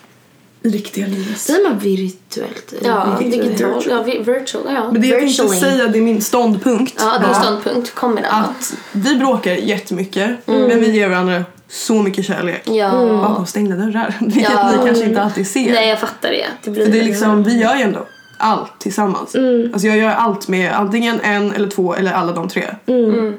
[0.64, 1.38] i riktiga livet.
[1.38, 2.74] Säger man virtuellt?
[2.84, 3.44] Ja, Virtuellt.
[3.50, 3.84] digital.
[3.90, 4.64] Ja, vi- virtual.
[4.68, 4.92] Ja.
[4.92, 6.96] Men det jag tänkte säga, det är min ståndpunkt.
[7.00, 7.96] Ja, din ståndpunkt.
[7.96, 8.34] Kom med den.
[8.34, 12.62] Att vi bråkar jättemycket, men vi ger varandra så mycket kärlek.
[12.66, 12.92] Ja.
[13.22, 14.16] Bakom stängda dörrar.
[14.22, 14.72] Vilket Ja.
[14.72, 15.72] ni kanske inte alltid ser.
[15.74, 16.46] Nej, jag fattar det.
[16.64, 18.06] Det blir För det är liksom, vi gör ju ändå
[18.40, 19.36] allt tillsammans.
[19.74, 22.64] Alltså jag gör allt med antingen en eller två eller alla de tre.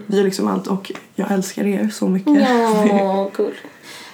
[0.06, 2.32] Vi gör liksom allt och jag älskar er så mycket.
[2.90, 3.54] Ja, cool.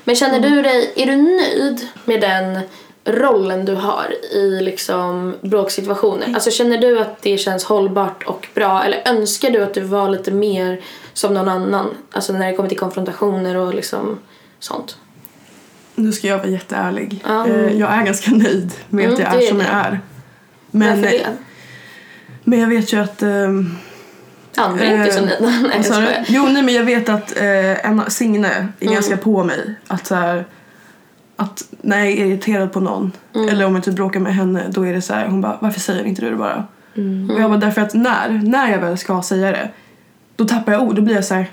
[0.05, 2.59] Men känner du dig, är du nöjd med den
[3.07, 6.27] rollen du har i liksom bråksituationer?
[6.35, 10.09] Alltså känner du att det känns hållbart och bra eller önskar du att du var
[10.09, 10.81] lite mer
[11.15, 11.87] som någon annan?
[12.13, 14.19] Alltså när det kommer till konfrontationer och liksom
[14.59, 14.97] sånt.
[15.95, 17.25] Nu ska jag vara jätteärlig.
[17.27, 17.47] Eh,
[17.79, 19.65] Jag är ganska nöjd med att Mm, jag är är som det.
[19.65, 20.01] jag är.
[20.71, 21.27] Men, Varför det?
[22.45, 23.23] men jag vet ju att
[24.57, 25.37] Ja, du är inte så Eh, nöjd.
[25.63, 26.25] Nej, jag skojar.
[26.29, 28.95] Jo, nej men jag vet att eh, en, Signe är Mm.
[28.95, 29.75] ganska på mig.
[29.87, 30.47] Att så här,
[31.37, 33.49] att när jag är irriterad på någon Mm.
[33.49, 35.81] eller om jag typ bråkar med henne då är det så här, hon bara varför
[35.81, 36.65] säger inte du det bara?
[36.97, 37.31] Mm.
[37.31, 39.71] Och jag bara därför att när, när jag väl ska säga det
[40.37, 41.47] då tappar jag ord, då blir jag så här,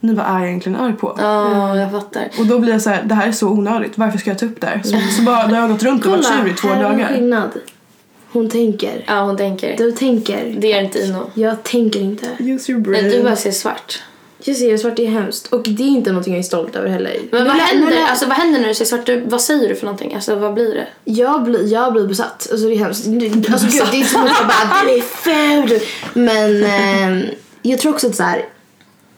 [0.00, 1.16] nu vad är jag egentligen arg på?
[1.18, 2.28] Ja, jag fattar.
[2.38, 4.46] Och då blir jag så här, det här är så onödigt, varför ska jag ta
[4.46, 4.80] upp det här?
[4.84, 6.82] Så, så bara, då har jag gått runt och varit sur i två här är
[6.82, 7.08] dagar.
[7.14, 7.50] skillnad.
[8.32, 9.04] Hon tänker.
[9.06, 9.76] Ja, hon tänker.
[9.76, 10.54] Du tänker.
[10.58, 11.30] Det gör inte Ino.
[11.34, 12.26] Jag tänker inte.
[12.38, 13.10] Use your Nej, brain.
[13.10, 14.02] Du bara ser svart.
[14.44, 15.46] Jag ser svart, det är hemskt.
[15.46, 17.16] Och det är inte någonting jag är stolt över heller.
[17.30, 19.06] Men vad händer, alltså, vad händer när du ser svart?
[19.06, 20.14] Du, vad säger du för någonting?
[20.14, 20.86] Alltså, vad blir det?
[21.04, 22.48] Jag blir, jag blir besatt.
[22.50, 23.04] Alltså det är hemskt.
[23.06, 25.80] Det- Alltså gud, det är som att jag bara, du är ful.
[26.14, 27.28] Men eh,
[27.70, 28.44] jag tror också att så här,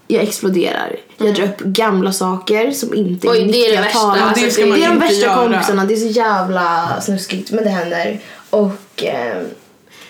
[0.06, 0.96] jag exploderar.
[1.18, 3.42] Jag drar upp gamla saker som inte Mm.
[3.42, 3.98] Oj, det är det värsta.
[3.98, 5.34] Ja, Alltså, det det är de värsta göra.
[5.36, 5.84] kompisarna.
[5.84, 8.20] Det är så jävla snuskigt men det händer.
[8.50, 9.42] Och eh,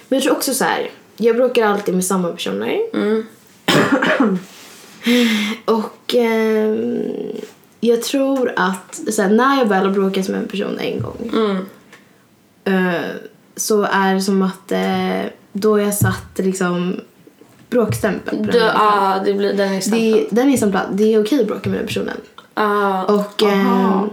[0.08, 0.90] men jag tror också så här.
[1.16, 2.78] jag bråkar alltid med samma personer.
[2.94, 3.26] Mm.
[5.64, 7.02] Och ehm,
[7.80, 11.30] jag tror att så här, när jag väl har bråkat med en person en gång
[11.32, 11.56] Mm.
[12.64, 13.00] eh,
[13.56, 15.20] så är det som att eh,
[15.52, 17.00] då jag satt liksom
[17.70, 18.82] bråkstämpeln på Du, den människan.
[18.86, 20.26] ah, det blir, den är det, stämplad.
[20.30, 20.82] Den är stämplad.
[20.92, 22.16] Det är okej att bråka med den personen.
[22.54, 23.02] Ah.
[23.04, 24.08] Och Aha.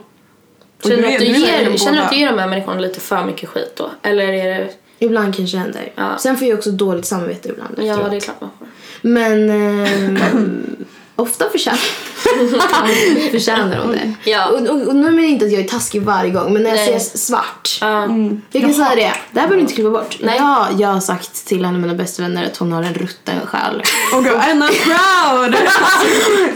[0.83, 2.47] Känner du Och att du, du du ger, känner du att du ger de här
[2.47, 3.89] människorna lite för mycket skit då?
[4.01, 4.69] Eller är det...
[4.99, 5.91] ibland kanske det händer.
[5.95, 6.17] Ja.
[6.17, 8.11] Sen får jag också dåligt samvete ibland Ja, efteråt.
[8.11, 8.67] det är klart man får.
[9.01, 10.17] Men ehm,
[11.15, 11.79] ofta förtjänar
[13.31, 14.31] förtjänar de det.
[14.31, 14.45] Ja.
[14.45, 16.69] Och, och, och nu menar jag inte att jag är taskig varje gång men när
[16.69, 16.99] jag Nej.
[16.99, 17.77] ser svart.
[17.81, 18.07] Ja.
[18.51, 19.13] Jag kan säga det.
[19.31, 20.17] Det här behöver du inte klippa bort.
[20.19, 20.35] Nej.
[20.37, 23.39] Ja, jag har sagt till en av mina bästa vänner att hon har en rutten
[23.45, 23.83] själ.
[24.13, 25.55] Och go, and I'm proud!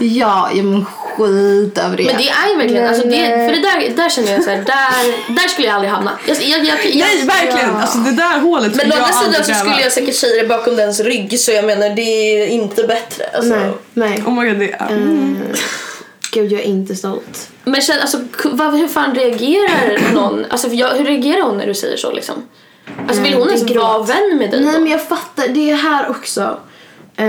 [0.00, 2.04] ja, jag mår skit över det.
[2.04, 4.56] Men det är ju verkligen, alltså det, för det där, där känner jag så här,
[4.56, 6.12] där, där skulle jag aldrig hamna.
[6.26, 7.68] Jag, jag, jag, jag, Nej verkligen!
[7.68, 7.80] Ja.
[7.80, 10.76] Alltså det där hålet men å andra sidan så skulle jag säkert säga det bakom
[10.76, 13.24] dens rygg så jag menar det är inte bättre.
[13.34, 13.54] Alltså.
[13.54, 14.22] Nej, nej.
[14.26, 14.88] Oh god det är...
[14.88, 15.36] Mm.
[16.32, 17.50] Gud, jag är inte stolt.
[17.64, 20.44] Men känn, alltså, vad, hur fan reagerar någon?
[20.48, 22.34] Alltså, jag, hur reagerar hon när du säger så liksom?
[23.08, 24.80] Alltså vill hon det är ens vara vän med dig Nej, då?
[24.80, 25.48] men jag fattar.
[25.48, 26.58] Det är här också.
[27.16, 27.26] Eh,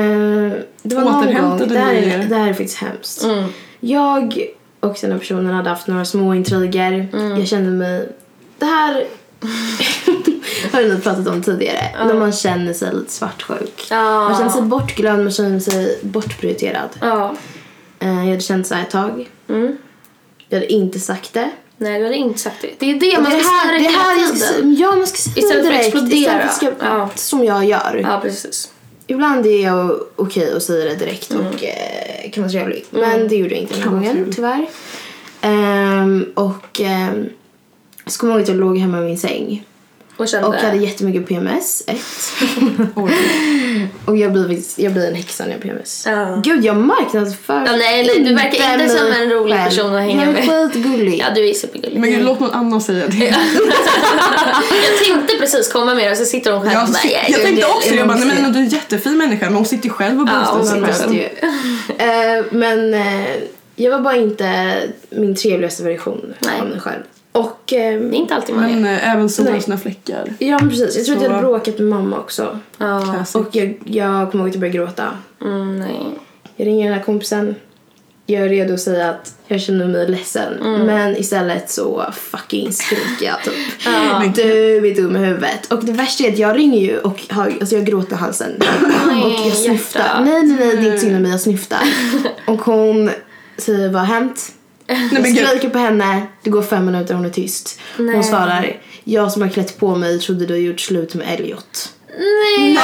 [0.84, 1.68] det var någon gång.
[1.70, 3.24] Det här, är, det här är faktiskt hemskt.
[3.24, 3.44] Mm.
[3.80, 4.48] Jag
[4.80, 7.10] och den här personen hade haft några små intriger.
[7.14, 7.40] Mm.
[7.40, 8.10] Jag kände mig...
[8.58, 9.06] Det här
[10.72, 12.06] har vi pratat om tidigare.
[12.06, 13.88] När man känner sig lite svartsjuk.
[13.90, 14.30] Ja.
[14.30, 16.90] Man känner sig bortglömd, man känner sig bortprioriterad.
[17.02, 17.36] Ja.
[18.00, 19.30] Eh, jag hade känt så här ett tag.
[19.50, 19.78] Mm.
[20.50, 21.50] Jag hade inte sagt det.
[21.78, 22.70] Nej, du hade inte sagt det.
[22.80, 24.76] Det är det man det ska säga det hela här tiden.
[24.76, 26.48] ja, man ska säga Istället för att explodera.
[26.48, 27.10] För att Ja.
[27.16, 28.06] Som jag gör.
[28.10, 28.72] Ja, precis.
[29.08, 32.86] Ibland är jag okej att säga det direkt och eh, kan vara trevlig.
[32.90, 34.68] Men det gjorde jag inte den här gången, tyvärr.
[35.42, 37.30] Ehm, och um,
[38.12, 39.66] så kommer jag ihåg att jag låg hemma i min säng
[40.18, 40.48] Och kände...
[40.48, 41.98] och hade jättemycket PMS, ett.
[44.06, 46.04] Och jag blir, jag blir en häxa när jag har PMS.
[46.08, 46.42] Ja.
[46.44, 49.70] Gud, jag marknadsför Ja, nej, nej, du verkar inte som en rolig själv.
[49.70, 50.44] person att hänga Jag med.
[50.50, 51.20] är skitgullig.
[51.20, 52.00] Ja, du är supergullig.
[52.00, 53.18] Men gud låt någon annan säga det.
[54.84, 57.20] Jag tänkte precis komma med det och så sitter hon själv Jag, och bara, jag,
[57.30, 59.66] är tänkte gullig." också, jag bara, nej men du är en jättefin människa men hon
[59.66, 61.14] sitter ju själv och boostar sig själv.
[61.14, 61.30] Det.
[62.04, 63.26] Eh, men eh,
[63.76, 64.76] jag var bara inte
[65.10, 66.62] min trevligaste version Nej.
[66.62, 67.02] av mig själv.
[67.32, 68.94] Och är inte alltid man Men är.
[68.94, 69.62] eh, även solen har Nej.
[69.64, 70.34] sina fläckar.
[70.40, 72.60] Ja men precis, jag tror att jag hade bråkat med mamma också.
[72.78, 73.36] Classic.
[73.36, 75.08] Och jag, jag kommer ihåg att jag började gråta.
[75.42, 76.20] Mm, nej.
[76.56, 77.56] Jag ringer den här kompisen.
[78.26, 80.54] Jag är redo att säga att jag känner mig ledsen.
[80.86, 83.54] Men istället så fucking skriker jag typ.
[83.86, 84.24] Ja.
[84.36, 85.72] Du är dum i huvudet.
[85.72, 88.52] Och det värsta är att jag ringer ju och har, alltså jag gråter i halsen.
[89.24, 90.22] och jag snyftar.
[90.26, 91.80] Nej nej nej det är inte synd om mig, jag snyftar.
[92.48, 93.12] och hon
[93.58, 94.52] säger vad har hänt?
[95.12, 97.80] Nej skriker på henne, det går fem minuter hon är tyst.
[97.98, 98.16] Nej.
[98.16, 101.94] Hon svarar, jag som har klätt på mig trodde du har gjort slut med Elliot.
[102.18, 102.78] Nej!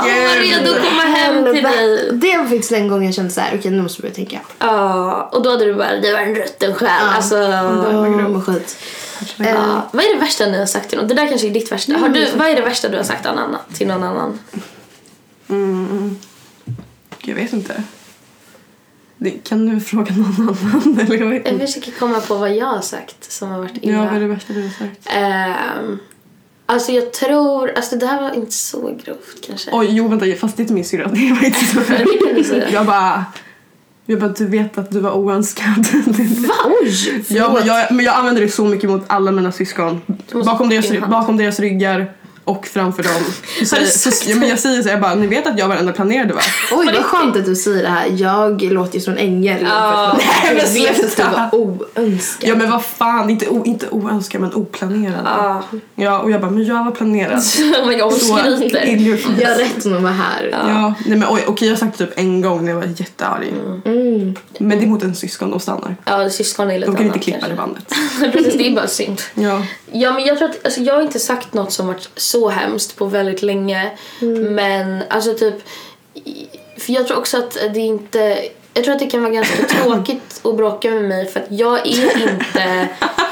[0.00, 2.10] Hon var redo att komma hem till dig.
[2.12, 4.40] Det var faktiskt den gången jag kände så här, okej nu måste jag börja tänka.
[4.58, 7.08] Ja, och då hade du bara, du var en rutten själ.
[7.08, 8.76] Alltså, Åh, vad skit.
[9.36, 9.88] Ja.
[9.92, 11.08] Vad är det värsta ni har sagt till någon?
[11.08, 11.92] Det där kanske är ditt värsta.
[11.92, 14.38] Har du, vad är det värsta du har sagt Anna, till någon annan?
[15.48, 16.18] Mm.
[17.18, 17.82] Jag vet inte.
[19.22, 21.00] Det, kan du fråga någon annan?
[21.06, 23.92] Eller jag vet Jag försöker komma på vad jag har sagt som har varit illa.
[23.92, 25.08] Ja, vad är det värsta du har sagt?
[25.16, 25.98] Ehm,
[26.66, 29.70] alltså jag tror, alltså det här var inte så grovt kanske.
[29.72, 31.08] Oj, jo vänta, fast det är inte min syrra.
[31.12, 31.80] Det var inte så.
[32.44, 32.70] Säga.
[32.70, 33.24] Jag bara...
[34.06, 35.86] Jag bara, du vet att du var oönskad.
[36.82, 37.24] Oj!
[37.28, 40.00] Ja, men, jag, men jag använder det så mycket mot alla mina syskon.
[40.32, 42.12] Bakom deras, bakom deras ryggar.
[42.44, 43.12] Och framför dem
[43.60, 45.74] så, säger, så, ja, men jag säger så jag bara, ni vet att jag var
[45.74, 46.40] den enda planerade va?
[46.72, 48.06] Oj vad skönt att du säger det här.
[48.16, 49.62] Jag låter ju som en ängel.
[49.62, 50.18] Ja.
[50.18, 51.50] Nej men men jag vet att du sluta.
[51.52, 52.50] var oönskad.
[52.50, 55.22] Ja men vad fan, inte, o, inte oönskad men oplanerad.
[55.24, 55.62] Ja.
[55.94, 57.42] Ja och jag bara, men jag var planerad.
[57.82, 59.42] Oh my god, hon Så skryter.
[59.42, 60.48] Jag har rätt som att vara här.
[60.52, 62.86] Ja, nej men oj, okej jag har sagt det typ en gång när jag var
[62.96, 63.54] jättearg.
[63.84, 64.34] Mm.
[64.58, 65.96] Men det är mot en syskon, de stannar.
[66.04, 67.84] Ja, syskon är lite De kan inte annat klippa det bandet.
[68.32, 69.22] Precis, det är bara synd.
[69.34, 69.66] Ja.
[69.92, 72.96] Ja, men jag tror att, alltså, jag har inte sagt något som varit så hemskt
[72.96, 73.90] på väldigt länge.
[74.50, 75.54] Men alltså typ,
[76.78, 78.38] för jag tror också att det inte,
[78.74, 81.78] jag tror att det kan vara ganska tråkigt att bråka med mig för att jag
[81.86, 82.88] är inte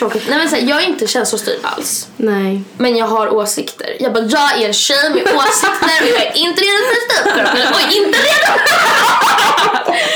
[0.00, 2.08] tråkigt, nej men så här, jag är inte känslostyrd alls.
[2.16, 2.62] Nej.
[2.78, 3.96] Men jag har åsikter.
[4.00, 7.04] Jag bara, jag är en tjej med åsikter och jag är inte redo för att
[7.10, 7.72] stå upp för dem.
[7.76, 8.52] Oj, inte redo!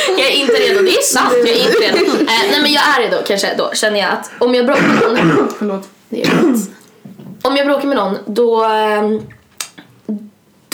[0.20, 1.35] jag är inte redo, det är sant.
[1.38, 2.12] Jag är inte redo.
[2.20, 5.27] Eh, nej men jag är redo kanske då, känner jag att om jag bråkar med
[5.27, 5.88] någon, Förlåt.
[6.09, 6.61] det är rätt.
[7.42, 8.64] Om jag bråkar med någon, då...
[8.64, 9.20] ehm,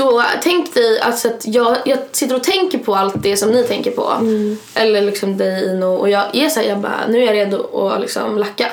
[0.01, 3.65] Då tänk dig alltså att jag, jag sitter och tänker på allt det som ni
[3.65, 4.13] tänker på.
[4.75, 5.87] Eller liksom dig Ino.
[5.87, 8.67] Och jag är såhär, jag bara, nu är jag redo att liksom lacka.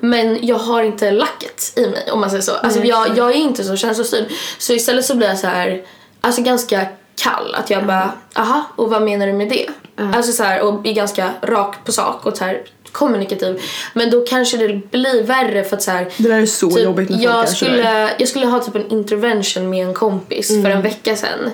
[0.00, 2.52] Men jag har inte lacket i mig om man säger så.
[2.52, 4.26] Alltså Nej, jag, jag är inte så känslostyrd.
[4.58, 5.82] Så istället så blir jag så här,
[6.20, 7.54] alltså ganska kall.
[7.54, 9.66] Att jag bara, aha, och vad menar du med det?
[10.14, 12.62] Alltså så här, och är ganska rak på sak och så här
[12.94, 13.60] kommunikativ.
[13.94, 16.84] Men då kanske det blir värre för att så här, Det där är så Typ,
[16.84, 17.54] jobbigt när jag, sådär.
[17.72, 20.72] skulle, jag skulle ha typ en intervention med en kompis för Mm.
[20.72, 21.50] en vecka sedan.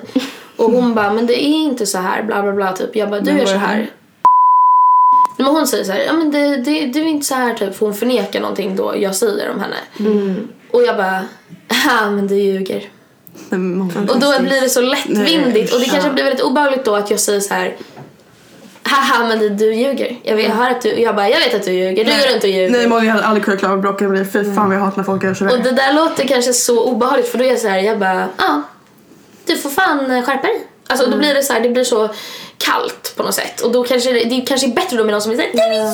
[0.55, 2.71] Och hon bara, men det är inte så här, bla bla bla.
[2.73, 2.95] Typ.
[2.95, 3.75] Jag bara, du Men gör så här.
[3.77, 3.91] Nej,
[5.37, 7.75] Men hon säger så här, ja men det, det, det är inte så här typ.
[7.75, 9.75] För hon förnekar någonting då jag säger om henne.
[9.99, 10.47] Mm.
[10.71, 11.25] Och jag bara,
[11.85, 12.83] ja men du ljuger.
[13.49, 15.73] Nej, Och då blir det så lättvindigt.
[15.73, 17.75] och det kanske blir väldigt obehagligt då att jag säger så här.
[18.91, 20.17] Haha men du, du ljuger.
[20.23, 22.05] Jag, vet, jag hör att du, jag bara, jag vet att du ljuger.
[22.05, 22.69] Du går runt och ljuger.
[22.69, 24.31] Nej Molly jag hade aldrig kunnat klara bråka med dig.
[24.31, 25.53] Fy fan vad jag hatar när folk gör sådär.
[25.57, 28.27] Och det där låter kanske så obehagligt för då är jag så här, jag bara,
[28.37, 28.61] ja,
[29.45, 30.67] du får fan skärpa dig.
[30.87, 31.17] Alltså Mm.
[31.17, 32.09] då blir det så här, det blir så
[32.57, 35.21] kallt på något sätt och då kanske det, det kanske är bättre då med någon
[35.21, 35.85] som är såhär, du ljuger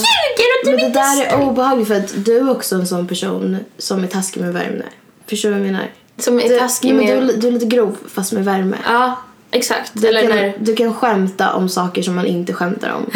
[0.62, 3.08] och du Men det där snäll." är obehagligt för att du är också en sån
[3.08, 4.84] person som är taskig med värme.
[5.30, 5.92] Förstår du vad jag menar?
[6.20, 7.08] Som är Du, taskig men med...
[7.08, 8.78] du, är li- du är lite grov fast med värme.
[8.86, 9.16] Ja,
[9.52, 9.92] exakt.
[9.94, 10.54] Du Eller kan, när...
[10.60, 13.04] du kan skämta om saker som man inte skämtar om.
[13.04, 13.12] och,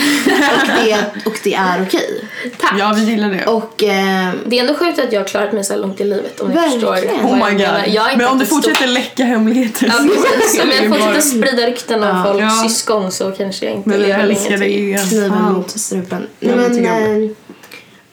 [0.86, 2.26] det, och det är okej.
[2.58, 2.74] Tack.
[2.80, 3.46] Ja vi gillar det.
[3.46, 6.04] Och ehm, Det är ändå sjukt att jag har klarat mig så här långt i
[6.04, 7.94] livet om ni förstår Oh my jag god.
[7.94, 9.94] Jag är Men om du fortsätter läcka hemligheter Ja,
[10.34, 10.62] precis.
[10.64, 12.24] Om är det jag fortsätter sprida rykten om Ja.
[12.24, 12.70] folks Ja.
[12.70, 15.10] syskon så kanske jag inte Men vi lever länge till.
[15.10, 16.28] kniven mot strupen.
[16.40, 17.30] Ja, Nej, men, jag eh,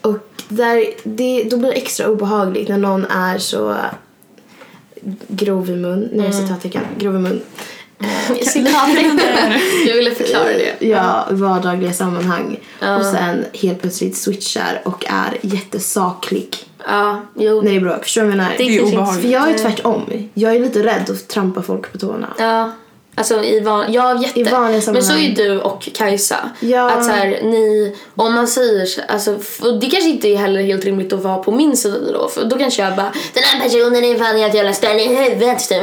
[0.03, 3.77] och där, det, då blir det extra obehagligt när någon är så
[5.29, 6.09] grov i mun.
[6.13, 6.33] Nej, Mm.
[6.33, 6.83] citattecken.
[6.99, 7.41] Grov i mun.
[9.87, 10.87] Jag ville förklara det.
[10.87, 12.61] Ja, vardagliga sammanhang.
[12.81, 12.97] Ja.
[12.97, 16.57] Och sen helt plötsligt switchar och är jättesaklig
[16.89, 17.63] Ja, jo.
[17.63, 18.03] när det är bråk.
[18.05, 18.55] Förstår du vad jag menar?
[18.59, 19.23] Det är kanske inte- obehagligt.
[19.23, 20.03] För jag är tvärtom.
[20.35, 22.29] Jag är lite rädd att trampa folk på tårna.
[22.39, 22.73] Ja.
[23.19, 24.41] Alltså i, van, ja, jätte.
[24.41, 25.23] I vanliga Men så är sammanhang.
[25.23, 26.37] ju du och Kajsa.
[26.61, 26.91] Ja.
[26.91, 29.31] Att så här, ni, om man säger så- alltså,
[29.63, 32.29] och det kanske inte är heller helt rimligt att vara på min sida då.
[32.29, 35.69] För då kanske jag bara, den här personen är fan helt jävla störd i huvudet.
[35.69, 35.83] typ.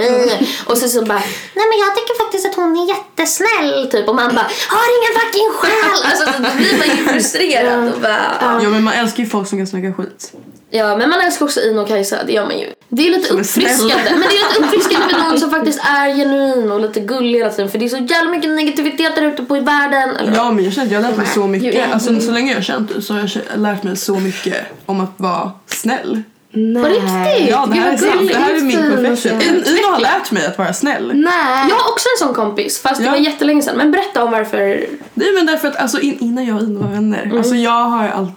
[0.69, 1.23] Och så, så bara,
[1.55, 3.91] nej men jag tycker faktiskt att hon är jättesnäll.
[3.91, 4.07] Typ.
[4.09, 6.01] Och man bara, har ingen fucking själ.
[6.11, 7.93] Alltså så blir man ju frustrerad.
[7.93, 8.59] Och bara, ja.
[8.63, 10.31] Ja men man älskar ju folk som kan snacka skit.
[10.77, 12.67] Ja, men man älskar också Ino och Kajsa, det gör man ju.
[12.89, 13.93] Det är lite Som uppfriskande.
[14.11, 17.49] Men det är lite uppfriskande med någon som faktiskt är genuin och lite gullig hela
[17.49, 17.71] tiden.
[17.71, 20.15] För det är så jävla mycket negativitet där ute på i världen.
[20.15, 20.35] Eller?
[20.35, 21.93] Ja men jag känner att jag har lärt mig så mycket.
[21.93, 24.99] Alltså så länge jag har känt dig så har jag lärt mig så mycket om
[25.01, 26.21] att vara snäll.
[26.51, 26.83] Nej.
[26.83, 27.49] På riktigt?
[27.49, 28.27] Ja det här är sant.
[28.27, 29.39] Det här är min profession.
[29.41, 29.55] fin.
[29.55, 31.11] In- Ina har lärt mig att vara snäll.
[31.13, 31.65] Nej.
[31.69, 33.11] Jag har också en sån kompis, fast det Ja.
[33.11, 33.77] var jättelänge sedan.
[33.77, 34.85] Men berätta om varför.
[35.13, 37.23] Nej men därför att alltså, in, innan jag och Ina var vänner.
[37.23, 37.37] Mm.
[37.37, 38.31] Alltså jag har all,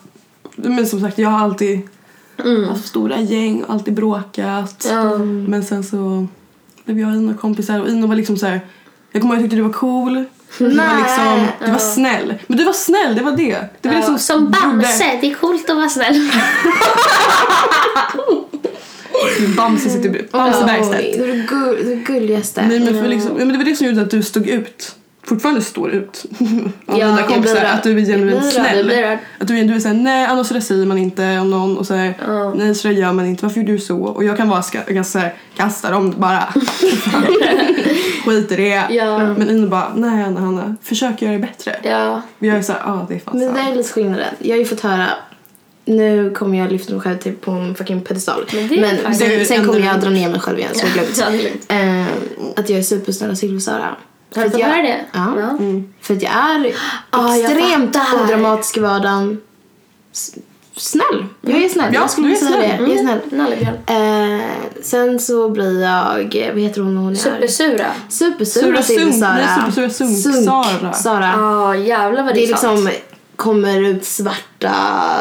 [0.56, 1.80] men som sagt jag har alltid
[2.68, 4.84] haft stora gäng och alltid bråkat.
[4.84, 5.44] Mm.
[5.44, 6.26] Men sen så
[6.84, 8.60] blev jag och Ina kompisar och Ina var liksom så här.
[9.12, 10.24] Jag kommer ihåg att jag tyckte du var cool.
[10.58, 12.34] Du var, liksom, du var snäll.
[12.46, 13.58] Men du var snäll, det var det.
[13.80, 16.30] Det var Ja, liksom som Bamse, det är coolt att vara snäll.
[19.56, 21.18] Bamse sitter Bamse Bergstedt.
[21.18, 22.66] Du är det gulligaste.
[22.66, 24.94] Nej men, för liksom, men det var det som gjorde att du stod ut.
[25.28, 26.24] Fortfarande står ut.
[26.86, 27.64] Av Ja, dina jag kompisar.
[27.64, 28.90] Att du är genuint Jag snäll.
[28.90, 29.18] jag.
[29.40, 32.14] Att du, du är såhär, nej annars sådär säger man inte om någon och såhär,
[32.26, 32.54] Ja.
[32.54, 33.98] nej sådär gör man inte, varför gjorde du så?
[34.02, 36.44] Och jag kan vara ska, ganska såhär, kasta dem bara.
[38.26, 38.82] Skit i det.
[38.90, 39.18] Ja.
[39.34, 41.76] Men Ina bara, nej Anna Hanna, försök göra det bättre.
[41.82, 42.22] Ja.
[42.38, 44.34] Vi är såhär, ja ah, det är fan Men det där är lite skillnaden.
[44.38, 45.06] Jag har ju fått höra
[45.84, 48.44] nu kommer jag lyfta mig själv till på en fucking pedestal.
[48.52, 51.18] Men Men sen, sen kommer jag dra ner mig själv igen så det är lugnt.
[51.18, 52.06] Ja, det är lugnt.
[52.08, 53.96] Eh, att jag är supersnäll och Silversara.
[54.36, 55.00] Har du fått höra det?
[55.12, 55.26] Ja.
[55.50, 55.92] Mm.
[56.00, 56.72] För att jag är
[57.10, 59.40] Ah, extremt odramatisk i vardagen.
[60.12, 60.34] S-
[60.76, 61.26] snäll.
[61.40, 61.94] Jag är snäll.
[61.94, 62.88] Ja, jag skulle du är säga snäll.
[62.88, 62.94] det.
[62.94, 64.38] Jag är snäll.
[64.40, 64.46] Eh,
[64.82, 67.16] sen så blir jag, vad heter hon hon är?
[67.16, 67.86] Supersura.
[68.08, 69.14] Supersura Sura till Sunk.
[69.14, 69.34] Sara.
[69.34, 70.44] Nej, Supersura Sunk.
[70.44, 70.92] Sara.
[70.92, 71.32] Sara.
[71.36, 72.80] Ja, jävlar vad det, Det är är sant.
[72.84, 73.00] liksom
[73.38, 74.72] kommer ut svarta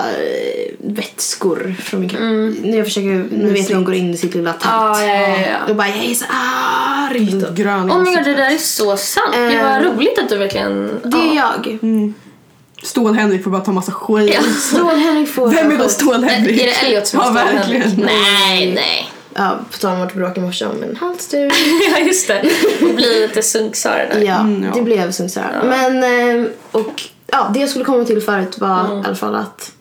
[0.10, 2.21] eh, vätskor från min kropp.
[2.21, 4.65] När jag försöker, nu vet jag hon går in i sitt lilla tält.
[4.73, 5.58] Ja, ja, ja, ja.
[5.67, 7.41] Då bara jag är så arg.
[7.56, 9.36] Grön Oh my god, det där är så sant.
[9.36, 10.99] Gud Eh, vad roligt att du verkligen...
[11.03, 11.80] Det är jag.
[12.84, 14.32] Stål-Henrik får bara ta massa skit.
[14.34, 14.41] Ja.
[14.62, 16.58] Stål-Henrik får Vem är då Är Stål-Henrik?
[16.58, 17.91] det Elliot som Ja, står verkligen.
[18.06, 19.12] Nej, nej.
[19.34, 21.53] Ja, på tal om vårt bråk i morse om en halsduk.
[21.91, 22.41] Ja, just det.
[22.80, 24.21] Det blir lite sunksara där.
[24.21, 24.71] Ja, Mm, ja.
[24.75, 25.63] det blev så här.
[25.63, 26.03] Men,
[26.43, 29.01] eh, och ja, det jag skulle komma till förut var Mm.
[29.01, 29.71] i alla fall att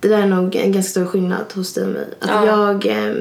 [0.00, 2.08] det där är nog en ganska stor skillnad hos dig och mig.
[2.20, 2.46] Att Ja.
[2.46, 3.14] jag, eh,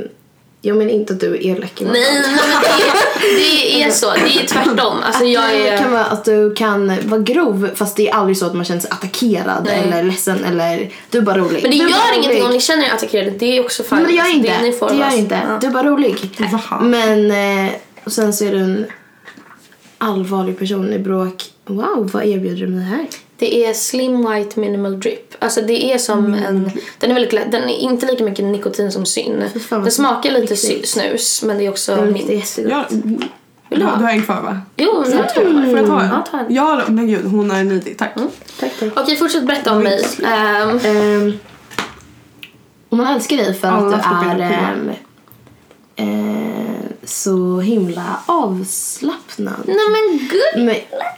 [0.62, 2.24] jag menar inte att du är elak något Nej, men
[3.22, 4.12] det är, det är så.
[4.12, 4.98] Det är tvärtom.
[5.04, 5.78] Alltså jag Det är...
[5.78, 8.82] kan vara att du kan vara grov fast det är aldrig så att man känner
[8.82, 9.80] sig attackerad Nej.
[9.84, 11.60] eller ledsen eller du är bara rolig.
[11.64, 13.30] Men det du gör ingenting om ni känner er attackerade.
[13.30, 13.98] Det är också fine.
[13.98, 14.78] Men det gör Alltså, inte.
[14.80, 15.42] får Det, gör inte.
[15.48, 15.58] Ja.
[15.62, 16.30] Du är bara rolig.
[16.52, 16.80] Vaha.
[16.82, 17.32] Men
[17.68, 17.74] eh,
[18.04, 18.86] och sen så är du en
[19.98, 21.44] allvarlig person i bråk.
[21.66, 23.08] Wow, vad erbjuder du mig här?
[23.40, 25.36] Det är slim white minimal drip.
[25.40, 26.72] Alltså det är som en...
[27.00, 27.52] Den är väldigt lätt.
[27.52, 29.44] Den är inte lika mycket nikotin som syn.
[29.70, 30.60] Den smakar lite riktigt.
[30.60, 32.18] sy- snus men det är också Det mint.
[32.18, 32.72] luktar jättegott.
[32.72, 32.86] Ja,
[33.70, 33.92] Vill du du ha?
[33.98, 34.62] har en kvar va?
[34.78, 35.34] Jo, nu har jag
[35.70, 36.08] Får jag ta en?
[36.10, 36.46] Ja, ta en.
[36.54, 37.98] Ja, men gud, hon är nidig.
[37.98, 38.14] Tack.
[38.60, 38.90] Tack, tack.
[38.96, 40.06] Okej, fortsätt berätta om mig.
[40.26, 41.34] Ehm, Ehm,
[42.90, 44.96] och man älskar dig för att du är
[45.98, 46.06] eh,
[47.04, 49.54] så himla avslappnad.
[49.66, 50.70] nej men gud.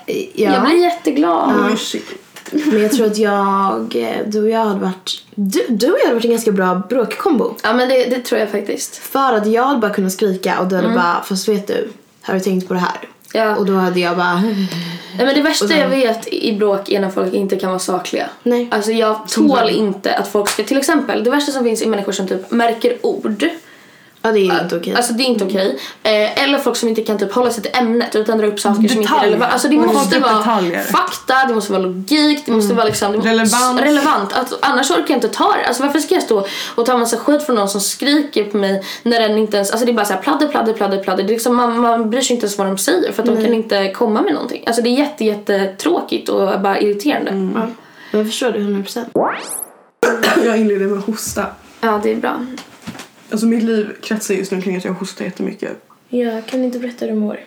[0.05, 1.79] Eh, ja, Jag blir jätteglad.
[1.79, 2.05] Shit.
[2.51, 6.03] men jag tror att jag, eh, du och jag hade varit, du, du och jag
[6.05, 7.55] hade varit en ganska bra bråkkombo.
[7.63, 8.95] Ja men det, det tror jag faktiskt.
[8.95, 11.89] För att jag hade bara kunnat skrika och du hade bara, fast vet du,
[12.21, 12.97] har du tänkt på det här?
[13.33, 13.55] Ja.
[13.55, 14.67] Och då hade jag bara, Nej,
[15.17, 18.29] men det värsta sen- jag vet i bråk är när folk inte kan vara sakliga.
[18.43, 18.67] Nej.
[18.71, 22.11] Alltså jag tål inte att folk ska, till exempel det värsta som finns är människor
[22.11, 23.45] som typ märker ord.
[24.21, 24.93] Ja det är inte okej.
[24.95, 25.79] Alltså det är inte okej.
[26.03, 28.75] Eh, eller folk som inte kan typ hålla sig till ämnet utan drar upp saker
[28.75, 29.23] som inte är Detaljer.
[29.25, 29.53] relevanta.
[29.53, 29.87] Alltså det Mm.
[29.93, 30.81] måste Typ vara detaljer.
[30.83, 33.81] fakta, det måste vara logik, det måste vara liksom det måste- Relevans.
[33.81, 34.33] relevant.
[34.33, 35.67] Alltså, annars orkar jag inte ta det.
[35.67, 38.83] Alltså varför ska jag stå och ta massa skit från någon som skriker på mig
[39.03, 41.23] när den inte ens, alltså det är bara så här pladder, pladder, pladder, pladder.
[41.23, 43.43] Det är liksom, man, man bryr sig inte ens vad de säger för att de
[43.43, 44.63] kan inte komma med någonting.
[44.67, 47.31] Alltså det är jätte, jätte tråkigt och bara irriterande.
[47.31, 47.67] ja.
[48.11, 49.05] Men jag förstår det 100%.
[50.45, 51.45] Jag inleder med att hosta.
[51.81, 52.45] Ja, det är bra.
[53.31, 55.71] Alltså mitt liv kretsar just nu kring att jag hostar jättemycket.
[56.09, 57.39] Jag kan inte berätta hur du mår.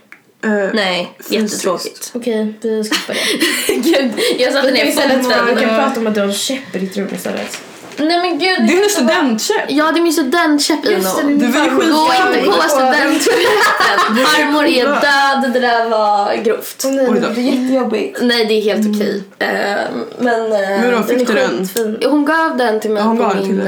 [0.45, 1.33] Eh, Nej, Fysiskt.
[1.33, 2.11] jättetråkigt.
[2.14, 3.75] Okej, vi skippar det.
[3.75, 5.68] Gud, jag satte ner för, vi kan foten.
[5.68, 7.59] prata om att du har en käpp i ditt rum istället.
[7.97, 8.66] Nej men gud.
[8.66, 9.64] Det är en studentkäpp!
[9.68, 10.95] Ja, det är min studentkäpp Ino.
[10.95, 14.27] Är Du var ju Gå inte på studenttoaletten.
[14.27, 15.53] Farmor är död.
[15.53, 16.83] Det där var grovt.
[16.85, 17.29] nej, Oj då.
[17.35, 18.18] det är jättejobbigt.
[18.23, 19.23] Nej, det är helt okej.
[19.38, 19.49] Eh,
[20.18, 20.53] men...
[20.53, 21.59] eh, Men då Den fick är du den?
[21.59, 21.99] skitfin.
[22.11, 23.61] hon gav den till mig Ja, hon på min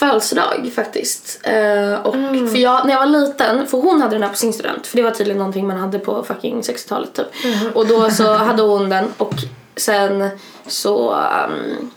[0.00, 1.40] födelsedag faktiskt.
[1.42, 2.50] Eh, och Mm.
[2.50, 4.86] för jag, när jag var liten, för hon hade den här på sin student.
[4.86, 7.26] För det var tydligen någonting man hade på fucking 60-talet typ.
[7.44, 7.72] Mm.
[7.74, 9.34] Och då så hade hon den och
[9.76, 10.28] sen
[10.66, 11.90] så um,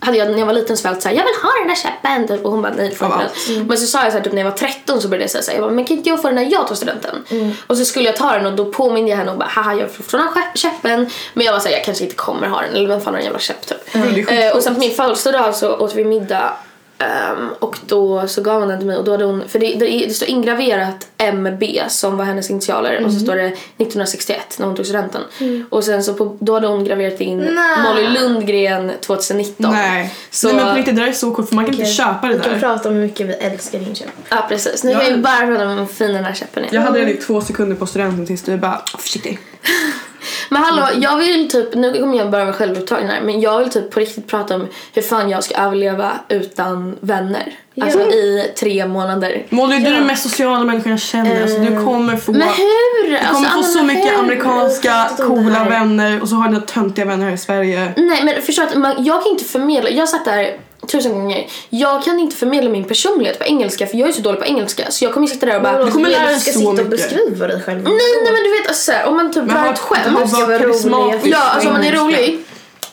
[0.00, 2.44] hade jag när jag var liten alltid såhär, jag vill ha den där käppen typ.
[2.44, 3.18] och hon bara nej får inte
[3.56, 3.66] den.
[3.66, 5.58] Men så sa jag såhär typ när jag var 13 så började jag säga såhär,
[5.58, 7.24] jag bara, men kan inte jag få den när jag tar studenten?
[7.66, 9.90] Och så skulle jag ta den och då påminde jag henne och bara haha jag
[9.90, 12.88] får den här käppen men jag var såhär jag kanske inte kommer ha den eller
[12.88, 13.90] vem fan har en jävla käpp typ.
[13.92, 14.40] Skitcoolt.
[14.40, 16.52] Eh, och sen på min födelsedag så åt vi middag
[16.98, 19.74] ehm, och då så gav hon den till mig och då hade hon, för det,
[19.74, 24.66] det, det står ingraverat MB som var hennes initialer och så står det 1961 när
[24.66, 25.22] hon tog studenten.
[25.70, 27.82] Och sen så på, då hade hon graverat in Nej.
[27.82, 29.72] Molly Lundgren 2019.
[29.72, 30.14] Nej.
[30.30, 32.26] Så, Nej men på riktigt, det där är så coolt för man kan inte köpa
[32.26, 32.60] det Vi kan där.
[32.60, 34.08] prata om hur mycket vi älskar din käpp.
[34.28, 36.74] Ja precis, nu kan vi bara prata om hur fin den här käppen är.
[36.74, 39.38] Jag hade i två sekunder på studenten tills du bara oh, försiktig.
[40.48, 43.70] Men hallå, jag vill typ, nu kommer jag bara vara självupptagen här, men jag vill
[43.70, 47.52] typ på riktigt prata om hur fan jag ska överleva utan vänner.
[47.80, 49.46] Alltså i tre månader.
[49.48, 51.42] Molly, du är den mest sociala människan jag känner.
[51.42, 52.32] Alltså, du kommer få...
[52.32, 53.10] Men hur?
[53.10, 54.18] Du Alltså, kommer få Anna, så men mycket hur?
[54.18, 57.92] amerikanska coola vänner och så har du töntiga vänner här i Sverige.
[57.96, 61.46] Nej men förstå att man, jag kan inte förmedla, jag det här tusen gånger.
[61.70, 64.90] Jag kan inte förmedla min personlighet på engelska för jag är så dålig på engelska
[64.90, 66.82] så jag kommer sitta där och bara Du kommer lära dig Du ska så sitta
[66.82, 67.82] och beskriva dig själv.
[67.84, 70.06] Nej nej men du vet alltså om man typ drar har- ett skämt.
[70.18, 71.20] har ska vara rolig.
[71.32, 72.38] Ja, alltså om man är rolig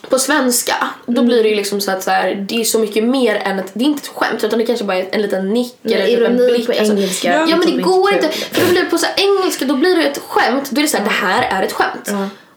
[0.08, 0.74] på svenska,
[1.06, 3.58] då blir det ju liksom så att så här, det är så mycket mer än
[3.58, 6.06] ett, det är inte ett skämt utan det kanske bara är en liten nick eller
[6.06, 6.66] typ en blick.
[6.66, 6.92] på alltså.
[6.94, 9.64] engelska Ja, är men det går inte för då blir det på så här, engelska
[9.64, 12.08] då blir det ett skämt, då är det så här, det här är ett skämt.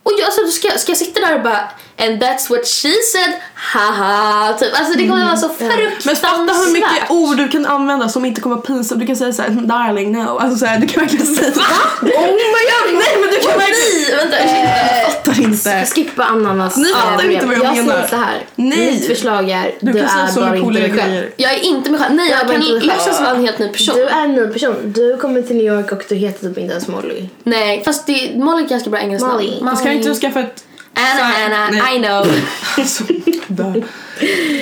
[0.02, 1.60] Och jag, alltså, ska, ska jag sitta där och bara
[2.00, 4.52] And that's what she said, haha.
[4.58, 4.80] Typ.
[4.80, 6.04] Alltså det kommer vara så fruktansvärt.
[6.06, 9.00] Men fatta hur mycket ord du kan använda som inte kommer vara pinsamt.
[9.00, 10.38] Du kan säga såhär darling no.
[10.38, 11.50] Alltså såhär, du kan verkligen säga
[12.02, 12.94] Oh my god!
[12.94, 14.08] Nej men du kan verkligen...
[14.10, 14.38] Nej, vänta.
[14.38, 15.86] Eh, fattar inte.
[15.94, 16.76] Skippa ananas.
[16.76, 17.94] Ni fattar eh, inte vad jag jag menar.
[17.94, 18.42] säger så här.
[18.56, 18.92] Nej.
[18.92, 21.10] Mitt förslag är Du du, kan säga är bara inte dig själv.
[21.10, 21.30] grejer.
[21.36, 22.14] Jag är inte mig själv.
[22.14, 23.94] Nej, jag Jag kan låtsas vara en helt ny person.
[23.96, 24.92] Du är en ny person.
[24.96, 27.28] Du kommer till New York och du heter typ inte ens Molly.
[27.42, 29.50] Nej, fast det, Molly är ganska bra engelskt Molly.
[29.50, 29.70] namn.
[29.70, 30.64] Fast kan inte du skaffa ett...
[30.98, 31.96] Anna, Anna, Nej.
[31.96, 32.26] I know.
[32.78, 33.04] Alltså,
[33.48, 33.84] där.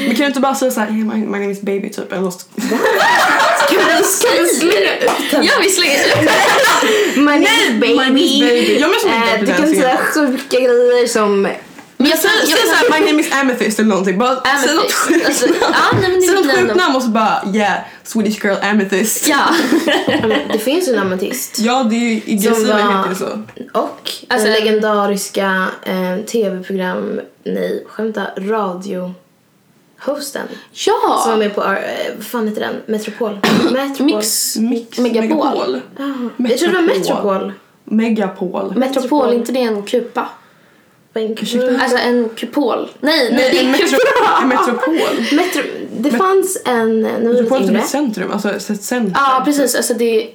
[0.07, 2.23] Men kan du inte bara säga såhär, hey, my, my name is baby typ eller
[2.23, 2.47] något?
[3.69, 6.31] Kan du slänga ut Ja, vi slänger ut
[7.17, 7.95] My name is baby.
[7.95, 8.79] my name is baby.
[8.81, 11.49] Jag måste Eh, inte du kan säga sjuka grejer som...
[11.99, 14.19] Men jag Säg säg Jag såhär, my name is amethyst eller någonting.
[14.19, 14.95] Bara säg något Amethyst.
[14.99, 16.79] sjukt Alltså, ja, nej, Säg något sjukt namn.
[16.79, 19.29] namn och så bara yeah, Swedish girl amethyst.
[19.29, 19.39] Ja.
[20.53, 21.59] Det finns ju en ametist.
[21.59, 23.27] Ja, det är ju i var- heter det så.
[23.81, 29.15] Och Alltså, den legendariska eh, tv-program, nej skämta, radio
[30.01, 30.43] hosten
[30.75, 31.37] som var Ja.
[31.37, 31.69] med på, eh,
[32.17, 32.75] vad fan heter den?
[32.87, 33.39] Metropol?
[33.73, 34.05] Metropol.
[34.17, 34.57] Mix.
[34.57, 35.81] Mix, Megapol.
[35.99, 36.03] Ah,
[36.37, 37.53] jag tror det var Metropol.
[37.85, 38.73] Megapol.
[38.77, 40.29] Metropol, inte det en kupa?
[41.25, 41.83] Ursäkta?
[41.83, 42.89] Alltså en kupol.
[43.01, 43.99] Nej, nej, Nej, en metro,
[44.43, 45.37] en metropol.
[45.37, 45.63] Metro,
[45.99, 49.13] det fanns en, vi Metropol är typ ett centrum, alltså ett centrum.
[49.15, 49.75] Ja, precis.
[49.77, 50.31] Alltså det är...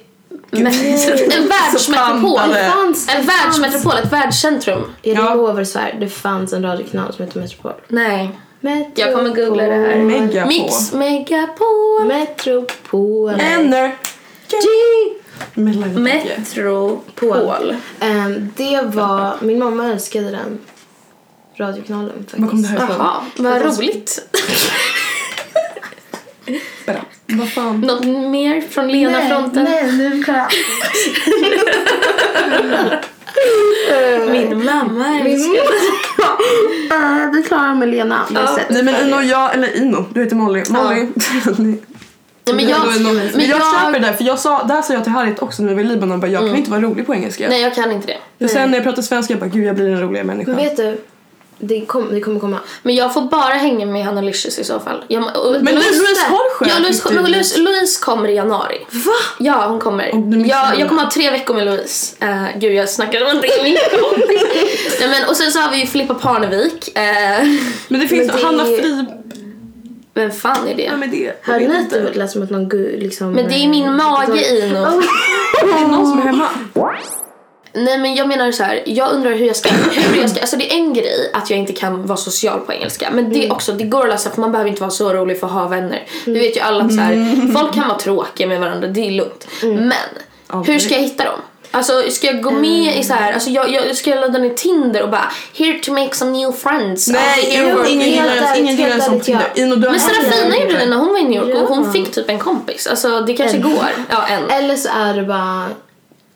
[0.50, 0.66] Men,
[1.32, 2.38] en världsmetropol.
[2.54, 4.82] Fanns, En världsmetropol, ett världscentrum.
[5.02, 5.34] jag Ja.
[5.34, 7.72] lovar svär, det fanns en radiokanal som hette Metropol.
[7.88, 8.30] Nej.
[8.60, 8.92] Metropol.
[8.94, 9.96] Jag kommer googla det här.
[9.98, 10.48] Megapol.
[10.48, 12.04] Mix Megapol.
[12.06, 13.30] Metropol.
[13.40, 13.96] Enter.
[15.54, 17.74] Mellan Metropol.
[18.00, 20.58] Ehm, det var, min mamma älskade den
[21.62, 22.38] radiokanalen faktiskt.
[22.38, 22.96] Var kom det här ifrån?
[22.98, 24.28] Jaha, vad roligt.
[26.82, 27.00] Spela.
[27.26, 27.80] Vad fan?
[27.80, 29.64] Något mer från Lena-fronten?
[29.64, 30.48] Nej, nu kan jag.
[34.30, 35.62] Min mamma Min älskar
[36.92, 38.20] uh, Vi klarar med Lena.
[38.30, 38.70] Det jag sett.
[38.70, 40.62] Nej men Ino, jag, eller Ino, du heter Molly.
[40.70, 41.06] Molly.
[42.44, 45.02] Nej, men jag, men men jag, jag, köper det, för jag sa, där sa jag
[45.02, 47.14] till Harriet också när vi var i Libanon, bara, jag kan inte vara rolig på
[47.14, 47.48] engelska.
[47.48, 48.44] nej jag kan inte det.
[48.44, 50.50] Och sen när jag pratar svenska, jag bara gud jag blir en roligare människa.
[50.50, 51.00] Men vet du,
[51.64, 52.58] det, kom, det kommer komma.
[52.82, 55.04] Men jag får bara hänga med Hanna Licious i så fall.
[55.08, 58.86] Jag, Men Louise, Louise har själv Ja, Louise, typ- men Louise, Louise kommer i januari.
[58.90, 59.12] Va?
[59.38, 60.04] Ja, hon kommer.
[60.48, 62.16] Jag, jag kommer ha tre veckor med Louise.
[62.26, 63.48] Uh, gud, jag snackade om det.
[65.00, 66.88] Nej, men, och sen så har vi ju Filippa Parnevik.
[66.88, 67.48] Uh,
[67.88, 69.04] Men det finns Men det- Hanna Fri...
[70.14, 70.82] vem fan är det?
[70.82, 72.00] Ja, men det, vet ni att inte.
[72.00, 73.32] det lät som att någon liksom...
[73.32, 74.84] Men det är min mage Ino.
[75.62, 76.48] Det är någon som är hemma.
[77.74, 80.56] Nej men jag menar så här, jag undrar hur jag ska, hur jag ska, alltså
[80.56, 83.52] det är en grej att jag inte kan vara social på engelska men det är
[83.52, 85.68] också, det går att lösa för man behöver inte vara så rolig för att ha
[85.68, 86.02] vänner.
[86.26, 89.10] Vi vet ju alla att så här, folk kan vara tråkiga med varandra, det är
[89.10, 89.46] lugnt.
[89.62, 91.40] Men hur ska jag hitta dem?
[91.74, 94.50] Alltså ska jag gå med i så här, alltså jag, jag ska jag ladda ner
[94.50, 97.08] Tinder och bara here to make some new friends.
[97.08, 97.20] Nej,
[97.72, 99.44] Alltså, ingen, gillar ingen gillar som Tinder.
[99.54, 99.62] ja.
[99.62, 100.58] Ino, du Men Serafina det.
[100.62, 101.92] gjorde det när hon var i New York och hon Ja.
[101.92, 102.86] fick typ en kompis.
[102.86, 103.62] Alltså det kanske En.
[103.62, 103.86] går.
[104.10, 104.50] Ja, en.
[104.50, 105.66] Eller så är det bara...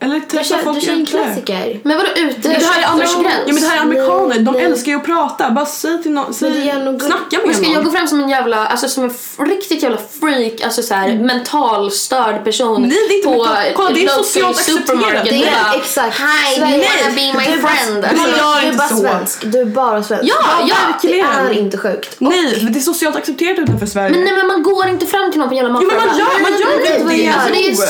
[0.00, 1.80] Eller Du träffa kör, folk du kör en klassiker.
[1.84, 2.48] Men vadå ute?
[2.48, 3.34] Det här är åldersgräns?
[3.46, 4.64] Ja men det här är amerikaner, de Nej.
[4.64, 5.50] älskar ju att prata.
[5.50, 6.70] Bara säg till någon, Men säg,
[7.00, 7.92] snacka Men med ska jag gå någon.
[7.92, 12.44] fram som en jävla, alltså som en riktigt jävla freak, alltså så här mental störd
[12.44, 15.24] person Nej, det är inte på mental- kolla, det är socialt accepterat.
[15.24, 16.18] Det är bara, exakt.
[16.18, 18.04] Hi, do you wanna be my Du bara- friend?
[18.04, 18.96] Alltså, Du är bara så.
[18.96, 19.44] svensk.
[19.52, 20.24] Du är bara svensk.
[20.24, 20.34] Ja,
[20.68, 20.76] ja.
[21.02, 21.64] Det är verkligen.
[21.64, 22.16] inte sjukt.
[22.18, 24.10] Nej, för det är socialt accepterat utanför Sverige.
[24.10, 26.06] men nej men man går inte fram till någon på en jävla Jo, men man
[26.08, 27.32] maffia gör- man gör "Nej, väl nej, det.
[27.32, 27.76] Alltså det är Jo.
[27.78, 27.88] Jag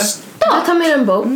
[0.55, 0.67] stört.
[0.67, 1.27] tar med en bok.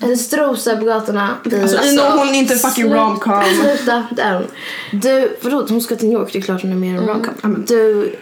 [0.00, 1.36] En strosa på gatorna.
[1.52, 3.42] i- Alltså, Ino hon är inte fucking romcom.
[3.62, 4.46] Sluta, det är hon.
[5.00, 5.66] Du, vadå?
[5.68, 7.08] Hon ska till New York, det är klart hon är mer Mm.
[7.08, 7.34] romcom.
[7.42, 8.14] men- Du,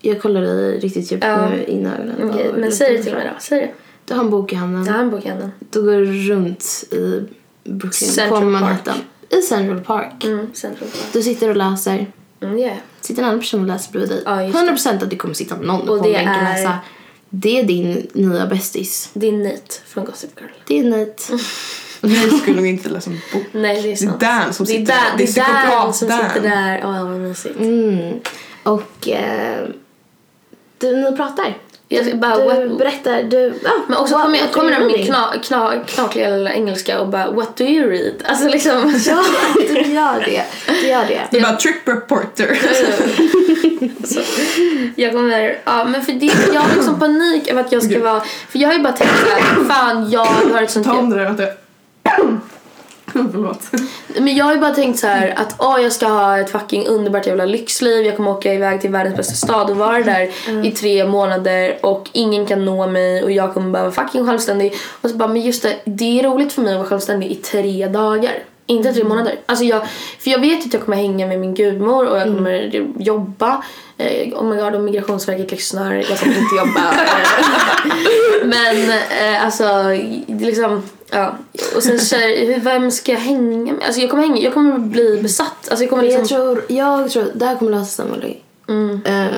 [0.00, 1.48] jag kollar dig riktigt djupt Ja.
[1.50, 2.30] nu in i ögonen.
[2.30, 3.70] Och men säg det till mig då, säg det.
[4.04, 4.84] Du har en bok i handen.
[4.86, 5.50] Jag har en bok i handen.
[5.70, 7.22] Du går runt i
[7.64, 8.94] Brooklyn, Central på Manhattan.
[9.30, 10.24] I Central Park.
[10.24, 11.12] Mm, Central Park.
[11.12, 12.06] Du sitter och läser.
[12.40, 12.76] Mm, yeah.
[13.00, 14.22] Sitter en annan person och läser bredvid dig.
[14.26, 14.58] Ja, just det.
[14.58, 16.78] 100% att det kommer sitta någon Och på det bänken och är- läsa.
[17.30, 19.10] Det är din nya bästis.
[19.12, 20.50] Det är Nate från Gossip Girl.
[20.66, 21.22] Det är Nate.
[22.00, 23.42] Nej, skulle nog inte läsa en bok.
[23.52, 24.20] Nej det är sant.
[24.20, 25.26] Dan som det är sitter Dan, där.
[25.26, 26.82] det Det är Dan som sitter där.
[26.84, 27.56] Åh vad mysigt.
[27.60, 28.20] Mm.
[28.62, 29.68] Och eh,
[30.78, 31.58] du, ni pratar.
[31.90, 33.22] Jag bara, Du what, berättar.
[33.22, 36.52] Du, ah, Men också what- kommer jag what kommer med min kna, kna, knakliga lilla
[36.52, 38.14] engelska och bara What do you read?
[38.24, 39.00] Alltså liksom.
[39.06, 39.24] Ja,
[39.54, 40.44] du gör det.
[40.82, 41.20] Du gör det.
[41.30, 42.58] Det är bara trip reporter.
[44.06, 44.20] Så,
[44.96, 48.20] jag kommer, ja men för det, jag har liksom panik över att jag ska vara,
[48.48, 51.24] för jag har ju bara tänkt såhär, fan jag har ett sånt Ta om det
[51.36, 51.52] där.
[53.32, 53.60] Förlåt.
[54.06, 56.86] Men jag har ju bara tänkt så här att åh, jag ska ha ett fucking
[56.86, 58.06] underbart jävla lyxliv.
[58.06, 60.30] Jag kommer åka iväg till världens bästa stad och vara där
[60.64, 64.74] i tre månader och ingen kan nå mig och jag kommer bara vara fucking självständig.
[65.00, 67.34] Och så bara, men just det, det är roligt för mig att vara självständig i
[67.34, 68.34] tre dagar.
[68.66, 69.34] Inte tre månader.
[69.46, 69.82] Alltså jag,
[70.18, 73.64] för jag vet att jag kommer hänga med min gudmor och jag kommer jobba.
[73.98, 76.94] Eh, oh my god, om Migrationsverket lyssnar, jag kommer inte jobba.
[78.44, 79.64] Men eh, alltså,
[80.26, 81.38] liksom, ja.
[81.76, 83.82] Och sen så, här, vem ska jag hänga med?
[83.86, 85.68] Alltså jag kommer, hänga, jag kommer bli besatt.
[85.68, 88.36] Alltså jag kommer liksom, jag tror, jag tror, det här kommer lösa sig Molly.
[88.68, 89.00] mm.
[89.04, 89.28] Ehm,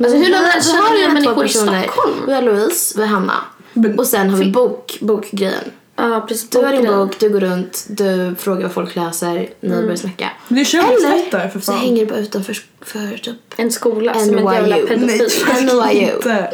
[0.00, 1.82] Alltså hur länge vi känner har du människor i personer.
[1.82, 2.14] Stockholm?
[2.26, 3.34] Vi har Louise, vi har Hanna.
[3.72, 5.70] Men- Och sen har vi bok, bokgrejen.
[5.96, 6.50] Ja, precis.
[6.50, 10.30] Du har din bok, du går runt, du frågar vad folk läser, ni börjar snacka.
[10.48, 11.80] Men det är könsrättare för så fan.
[11.80, 14.52] hänger du bara utanför för typ En skola som en NYU.
[14.54, 15.28] jävla Nej, pedofil.
[15.62, 16.46] NYU.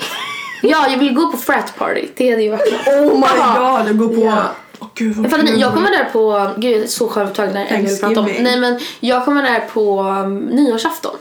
[0.62, 2.06] Ja, jag vill gå på frat party.
[2.16, 4.20] Det hade ju varit Oh my god, jag går på...
[4.26, 4.42] Ja.
[4.78, 5.54] Åh gud vad Jag, fattar, kul.
[5.54, 8.26] ni, jag kommer där på, gud jag är så självupptagen när jag prata om.
[8.40, 11.16] Nej men jag kommer där på um, nyårsafton.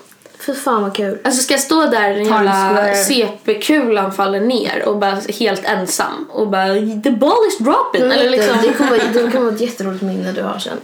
[0.46, 1.18] Fy fan vad kul.
[1.24, 2.94] Alltså ska jag stå där den jävla.
[2.96, 6.74] CP-kulan faller ner och bara helt ensam och bara
[7.04, 8.02] the ball is dropping.
[8.02, 8.58] Eller liksom.
[8.62, 10.78] det, det, kommer, vara- det kommer vara ett jätteroligt minne du har sen.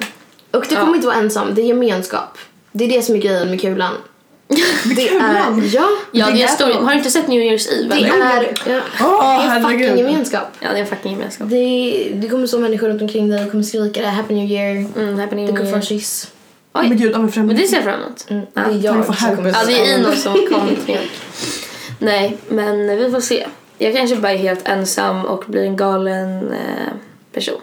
[0.51, 0.80] Och Ja.
[0.80, 2.38] kommer inte vara ensam, det är gemenskap.
[2.72, 3.93] Det är det som är grejen med kulan.
[4.95, 5.36] Det kulan?
[5.36, 6.80] är, ja, Ja det är Det är stor, så.
[6.80, 7.95] har du inte sett New Year's Eve?
[7.95, 8.26] det eller?
[8.26, 10.48] är, ja, Åh det är fucking gemenskap.
[10.60, 11.50] Ja det är en fucking gemenskap.
[11.50, 14.86] Det, det kommer stå människor runt omkring dig och kommer skrika det Happy New Year.
[14.98, 15.82] Mm, happy New kommer få en Year.
[15.82, 16.32] kyss.
[16.74, 16.89] Oj.
[16.89, 18.26] Men gud, ja, men det ser jag fram emot.
[18.30, 18.62] Mm, Ja.
[18.62, 19.50] det är jag som kommer?
[19.50, 21.00] Ja det är Ino som kommer till.
[22.00, 23.48] Nej men vi får se.
[23.78, 26.93] Jag kanske bara är helt ensam och blir en galen eh,
[27.34, 27.60] person.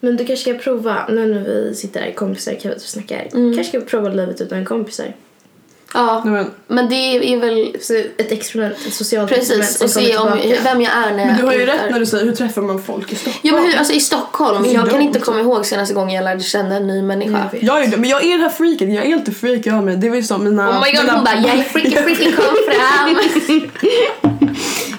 [0.00, 3.28] Men du kanske ska prova, nu när vi sitter här kompisar kan vi snackar.
[3.32, 3.54] Mm.
[3.56, 5.14] kanske ska prova livet utan kompisar.
[5.94, 7.76] Ja men, men det är väl
[8.18, 10.60] ett experiment, ett socialt experiment precis och se om, tillbaka.
[10.64, 12.32] vem jag är när men du har ju jag rätt är- när du säger hur
[12.32, 13.38] träffar man folk i Stockholm?
[13.42, 16.40] Ja men hur, alltså i Stockholm, jag kan inte komma ihåg senaste gången jag lärde
[16.40, 17.48] känna en ny människa.
[17.52, 17.62] Jag.
[17.62, 19.98] Jag är det, men jag är det här freaket, jag är helt freak jag med.
[19.98, 20.70] Det var ju som mina...
[20.70, 23.16] Oh my god mina, hon bara jag är freaky freaky kom fram.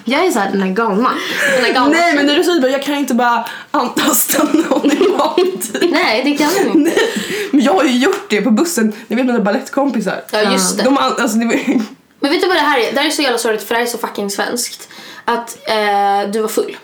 [0.08, 1.10] Jag är såhär den här galna.
[1.56, 1.88] Den här galna.
[1.96, 6.22] Nej men när du säger bara jag kan inte bara antasta någon i vanlig Nej
[6.24, 7.00] det kan du inte.
[7.50, 10.20] Men jag har ju gjort det på bussen, ni vet mina balettkompisar.
[10.32, 10.82] Ja just det.
[10.84, 11.54] De, alltså, det var,
[12.20, 12.92] Men vet du vad det här är?
[12.92, 14.88] Det här är så jävla sorgligt för det här är så fucking svenskt.
[15.24, 16.76] Att eh, du var full.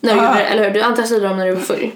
[0.00, 0.24] När du Ah.
[0.28, 0.70] gjorde det, eller hur?
[0.70, 1.90] Du antastade dem när du var full.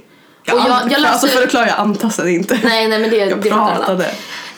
[0.49, 1.09] Jag, och jag, jag läste...
[1.09, 2.61] Alltså för att klara jag antastade inte.
[2.65, 4.11] Nej, nej men det, jag det pratade.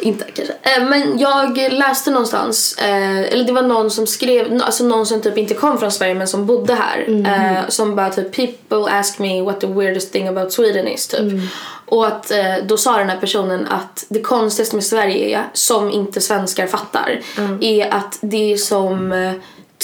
[0.02, 0.54] Inte kanske.
[0.62, 5.22] Eh, men jag läste någonstans, eh, eller det var någon som skrev, alltså någon som
[5.22, 7.24] typ inte kom från Sverige men som bodde här.
[7.26, 11.42] Eh, som bara typ people ask me what the weirdest thing about Sweden is typ.
[11.86, 15.90] Och att eh, då sa den här personen att det konstigaste med Sverige är, som
[15.90, 17.20] inte svenskar fattar,
[17.60, 19.32] är att det är som eh,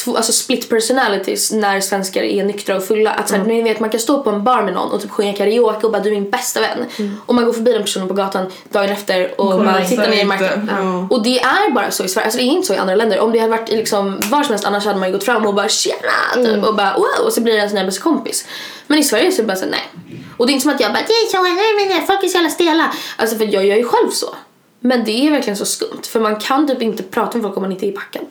[0.04, 3.10] två, alltså split personalities när svenskar är nyktra och fulla.
[3.10, 5.32] Att såhär, ni vet man kan stå på en bar med någon och typ sjunga
[5.32, 6.84] karaoke och bara du är min bästa vän.
[7.26, 10.20] Och man går förbi den personen på gatan dagen efter och Kolla, bara tittar ner
[10.20, 10.70] i marken.
[10.76, 11.06] Ja.
[11.10, 13.20] Och det är bara så i Sverige, alltså det är inte så i andra länder.
[13.20, 15.54] Om det hade varit liksom var som helst annars hade man ju gått fram och
[15.54, 18.46] bara tjena typ, och bara wow och så blir det en sån här bästa kompis.
[18.86, 19.88] Men i Sverige så är det bara så här, nej.
[20.36, 21.02] Och det är inte som att jag bara
[21.42, 22.92] nej men nej, folk är så jävla stela.
[23.16, 24.34] Alltså för jag gör ju själv så.
[24.80, 27.62] Men det är verkligen så skumt för man kan typ inte prata med folk om
[27.62, 28.26] man inte är packad.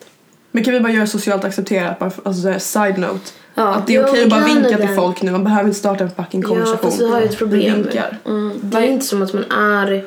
[0.55, 3.19] Men kan vi bara göra socialt accepterat, bara för, alltså så här, side note.
[3.55, 3.63] Ja.
[3.75, 4.77] Att det är okej att bara vinka det.
[4.87, 6.79] till folk nu, man behöver inte starta en fucking Ja, konversation.
[6.91, 7.73] fast vi har ju ett Vi problem.
[7.83, 8.17] vinkar.
[8.61, 10.05] Det är inte som att man är...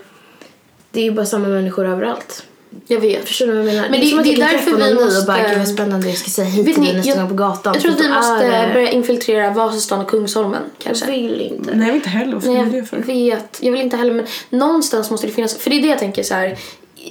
[0.90, 2.44] Det är ju bara samma människor överallt.
[2.86, 3.24] Jag vet.
[3.28, 3.88] Förstår du vad jag menar?
[3.90, 6.08] Men det är det- som att det är därför vi måste- bara gud vad spännande
[6.08, 7.72] jag ska säga hej Vet till dig nästa jag- gång på gatan.
[7.74, 11.04] Jag tror att vi Då är måste det- börja infiltrera Vasastan och Kungsholmen kanske.
[11.06, 11.70] Jag vill inte.
[11.74, 12.40] Nej, jag vill inte heller.
[12.40, 12.96] Ska Nej, jag det jag för?
[12.96, 13.58] vet.
[13.62, 16.22] Jag vill inte heller men någonstans måste det finnas, för det är det jag tänker
[16.22, 16.58] så här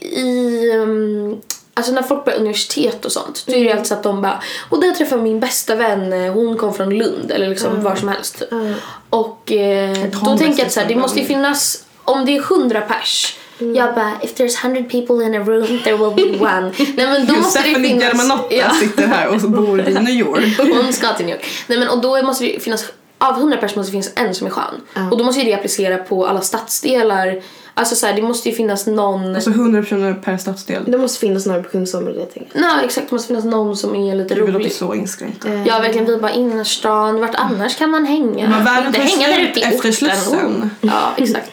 [0.02, 1.38] i um,
[1.78, 4.22] Alltså när folk börjar universitet och sånt då är det ju alltid så att de
[4.22, 7.84] bara och där träffade jag min bästa vän, eh, hon kom från Lund eller liksom
[7.84, 8.44] var som helst.
[8.52, 8.74] Mm.
[9.10, 12.42] Och eh, då tänker jag att så här, det måste ju finnas, om det är
[12.42, 16.72] hundra pers jag bara, if there's hundred people in a room there will be one.
[16.96, 18.04] Nej men då måste det finnas...
[18.04, 18.70] Germanotta Ja.
[18.70, 20.58] sitter här och så bor i New York.
[20.84, 21.46] Hon ska till New York.
[21.68, 22.86] Nej men och då måste det finnas,
[23.18, 25.10] av 100 personer måste det finnas en som är skön.
[25.12, 27.42] Och då måste ju det applicera på alla stadsdelar.
[27.78, 29.36] Alltså så här, det måste ju finnas någon...
[29.36, 30.84] Alltså 100 personer per stadsdel.
[30.88, 32.60] Det måste finnas några på Kungsholmen jag tänker.
[32.60, 34.72] Nej exakt, det måste finnas någon som är lite Det låter rolig.
[34.72, 35.46] så inskränkt.
[35.66, 38.50] Ja verkligen, vi bara innerstan, vart annars kan man hänga?
[38.50, 39.94] Men världen Inte hänga där ute i efter orten.
[39.94, 40.70] Slussen.
[40.82, 41.52] Ja exakt.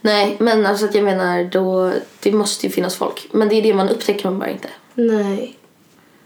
[0.00, 3.28] Nej men alltså att jag menar då, det måste ju finnas folk.
[3.32, 4.68] Men det är det man upptäcker man bara inte.
[4.94, 5.56] Nej.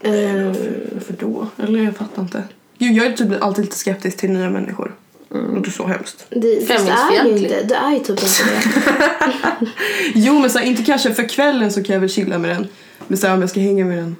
[0.01, 0.53] Ehm,
[0.93, 1.47] Varför då?
[1.63, 2.43] Eller jag fattar inte.
[2.77, 4.95] Gud, jag är typ alltid lite skeptisk till nya människor.
[5.29, 6.25] Det låter så hemskt.
[6.29, 7.43] det, är ju Främlingsfientlig.
[7.51, 9.67] inte, det är ju typ inte det.
[10.15, 12.67] Jo men så här, inte kanske för kvällen så kan jag väl chilla med den.
[13.07, 14.15] Men så här, om jag ska hänga med den.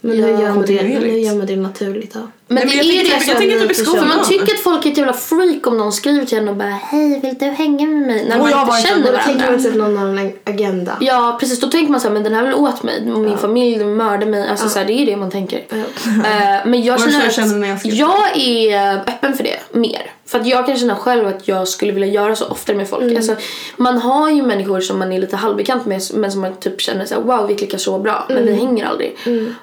[0.00, 1.26] Men Ja, hur gör man det, men hur kontinuerligt.
[1.26, 2.28] gör man det naturligt då?
[2.50, 3.34] Men Nej, det men är ju det typ- jag som...
[3.36, 4.08] tänker typ i För skolan.
[4.08, 6.68] man tycker att folk är ett jävla freak om någon skriver till en och bara
[6.68, 8.26] Hej, vill du hänga med mig?
[8.28, 9.50] När Och man jag inte var inte- känner Då tänker varandra.
[9.50, 10.96] man typ någon har en agenda.
[11.00, 13.12] Ja precis, då tänker man så här, men den här vill åt mig.
[13.12, 14.48] Och min familj den mördar mig.
[14.48, 15.64] Alltså så här, det är det man tänker.
[15.68, 15.76] Ja.
[15.76, 19.44] Eh, men jag Och känner, så jag att känner när jag jag är öppen för
[19.44, 20.10] det mer.
[20.26, 23.16] För att jag kan känna själv att jag skulle vilja göra så oftare med folk.
[23.16, 23.36] Alltså,
[23.76, 27.04] man har ju människor som man är lite halvbekant med men som man typ känner
[27.04, 29.16] så här, wow vi klickar så bra men vi hänger aldrig.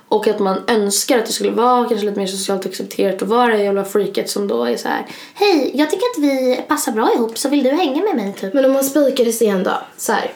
[0.07, 3.57] Och att man önskar att det skulle vara kanske lite mer socialt accepterat att vara
[3.57, 7.13] det jävla freaket som då är så här hej jag tycker att vi passar bra
[7.15, 8.53] ihop så vill du hänga med mig typ.
[8.53, 10.34] Men om man spikar i sten då, så här.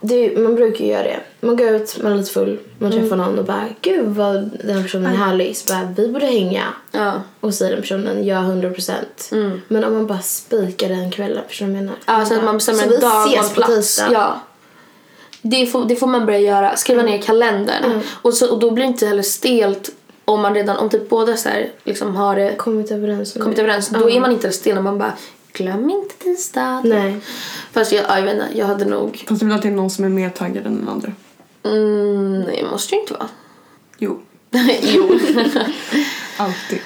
[0.00, 1.20] Det, man brukar ju göra det.
[1.40, 4.82] Man går ut, man är lite full, man träffar någon och bara Gud vad den
[4.82, 5.56] personen är härlig.
[5.56, 6.64] Så bara, vi borde hänga.
[6.92, 7.12] Ja.
[7.40, 9.30] Och säger den personen ja 100 procent.
[9.68, 11.98] Men om man bara spikar den kvällen, förstår du vad jag menar?
[12.06, 14.02] Ja, så att man bestämmer en dag och en plats.
[14.12, 14.40] Ja.
[15.42, 16.76] Det får, det får man börja göra.
[16.76, 18.00] Skriva ner i kalendern.
[18.22, 19.90] Och, så, och då blir det inte heller stelt
[20.26, 23.58] om man redan, om typ båda så här, liksom har det Kommit överens om kommit
[23.58, 23.88] överens.
[23.88, 25.12] Då är man inte stel när man bara
[25.52, 26.82] glöm inte tisdag.
[26.84, 27.20] Nej.
[27.72, 29.90] Fast jag, ja, jag vet inte, jag hade nog, Fast det är väl alltid någon
[29.90, 31.12] som är mer taggad än den andra.
[31.64, 33.28] mm, nej det måste ju inte vara.
[33.98, 34.20] Jo,
[34.82, 35.18] jo.
[36.36, 36.80] alltid.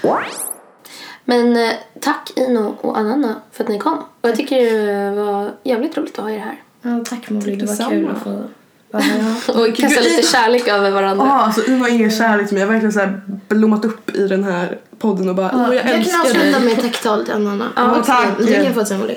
[1.24, 3.98] Men eh, tack Ino och Anna för att ni kom.
[4.20, 4.74] Och jag tycker
[5.10, 6.62] det var jävligt roligt att ha er här.
[6.82, 8.44] Ja, tack Molly, det var kul att få
[9.48, 11.26] Och kasta lite kärlek över varandra.
[11.26, 12.60] Ja, alltså Uno är kärlek till mig.
[12.60, 15.74] Jag har verkligen så här blommat upp i den här podden och bara, åh jag,
[15.74, 16.60] Jag kan älskar avsluta dig.
[16.60, 17.68] med ett tacktal till Anna.
[17.76, 18.28] Ja, tack.
[18.38, 19.14] Det kan jag få sen Molly.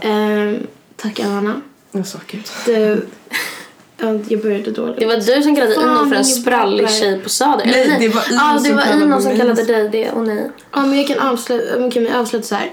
[0.00, 1.60] Ehm, tack Anna.
[1.92, 2.48] Jag sa gud.
[2.66, 3.06] Du,
[3.98, 4.98] ja, jag började dåligt.
[4.98, 7.66] Det var du som kallade Fan, Ino för en ingen sprallig tjej på Söder.
[7.66, 10.50] Nej, det var Ino Ja, det som var kallade som kallade dig det och nej.
[10.72, 12.70] Ja, men jag kan avsluta, men kan vi avsluta så här.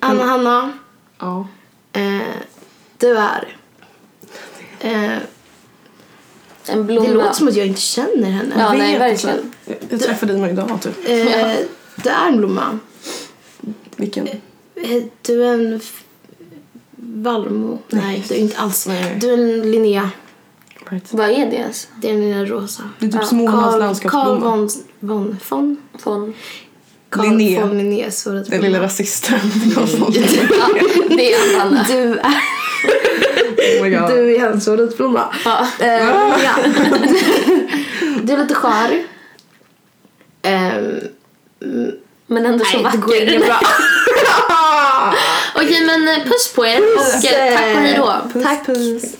[0.00, 0.72] Anna, Hanna,
[1.18, 1.46] Ja.
[1.92, 2.02] eh,
[2.98, 3.54] du är...
[4.80, 5.10] Eh,
[6.68, 7.08] En det blomma.
[7.08, 8.54] låter som att jag inte känner henne.
[8.58, 9.36] Ja, Jag nej, verkligen.
[9.64, 11.08] Jag, jag träffade Ino idag typ.
[11.08, 11.54] Eh, Ja.
[12.02, 12.78] Du är en blomma.
[13.96, 14.28] Vilken?
[14.28, 16.04] Eh, Du är en f-
[16.96, 17.78] vallmo.
[17.88, 18.86] Nej, du är inte alls.
[18.86, 19.16] Nej.
[19.20, 20.10] Du är en Linnea.
[20.90, 21.04] Right.
[21.12, 21.88] Vad är det ens?
[22.00, 22.82] Det är en Linnea Rosa.
[22.98, 24.38] Det är typ Ja, Smålands Carl landskapsblomma.
[24.40, 24.68] von,
[25.00, 26.34] von, von, Från...
[27.10, 27.66] Carl Linnea.
[27.66, 29.38] von Linnaeus Den lilla rasisten.
[29.76, 29.86] Ja,
[31.08, 31.84] det är en annan.
[31.88, 32.34] Du är,
[33.78, 34.08] oh my god.
[34.10, 35.34] du är hans favoritblomma.
[35.44, 35.66] Ja.
[35.80, 36.08] Eh,
[36.44, 36.54] ja.
[38.22, 39.02] Du är lite skör.
[40.42, 41.00] Ehm,
[42.26, 43.48] Men ändå så nej, det går inget vacker.
[43.48, 43.58] bra.
[45.54, 48.14] Okej, men eh, puss på er och eh, tack och hej då.
[48.32, 48.66] Puss, Tack.
[48.66, 49.14] puss.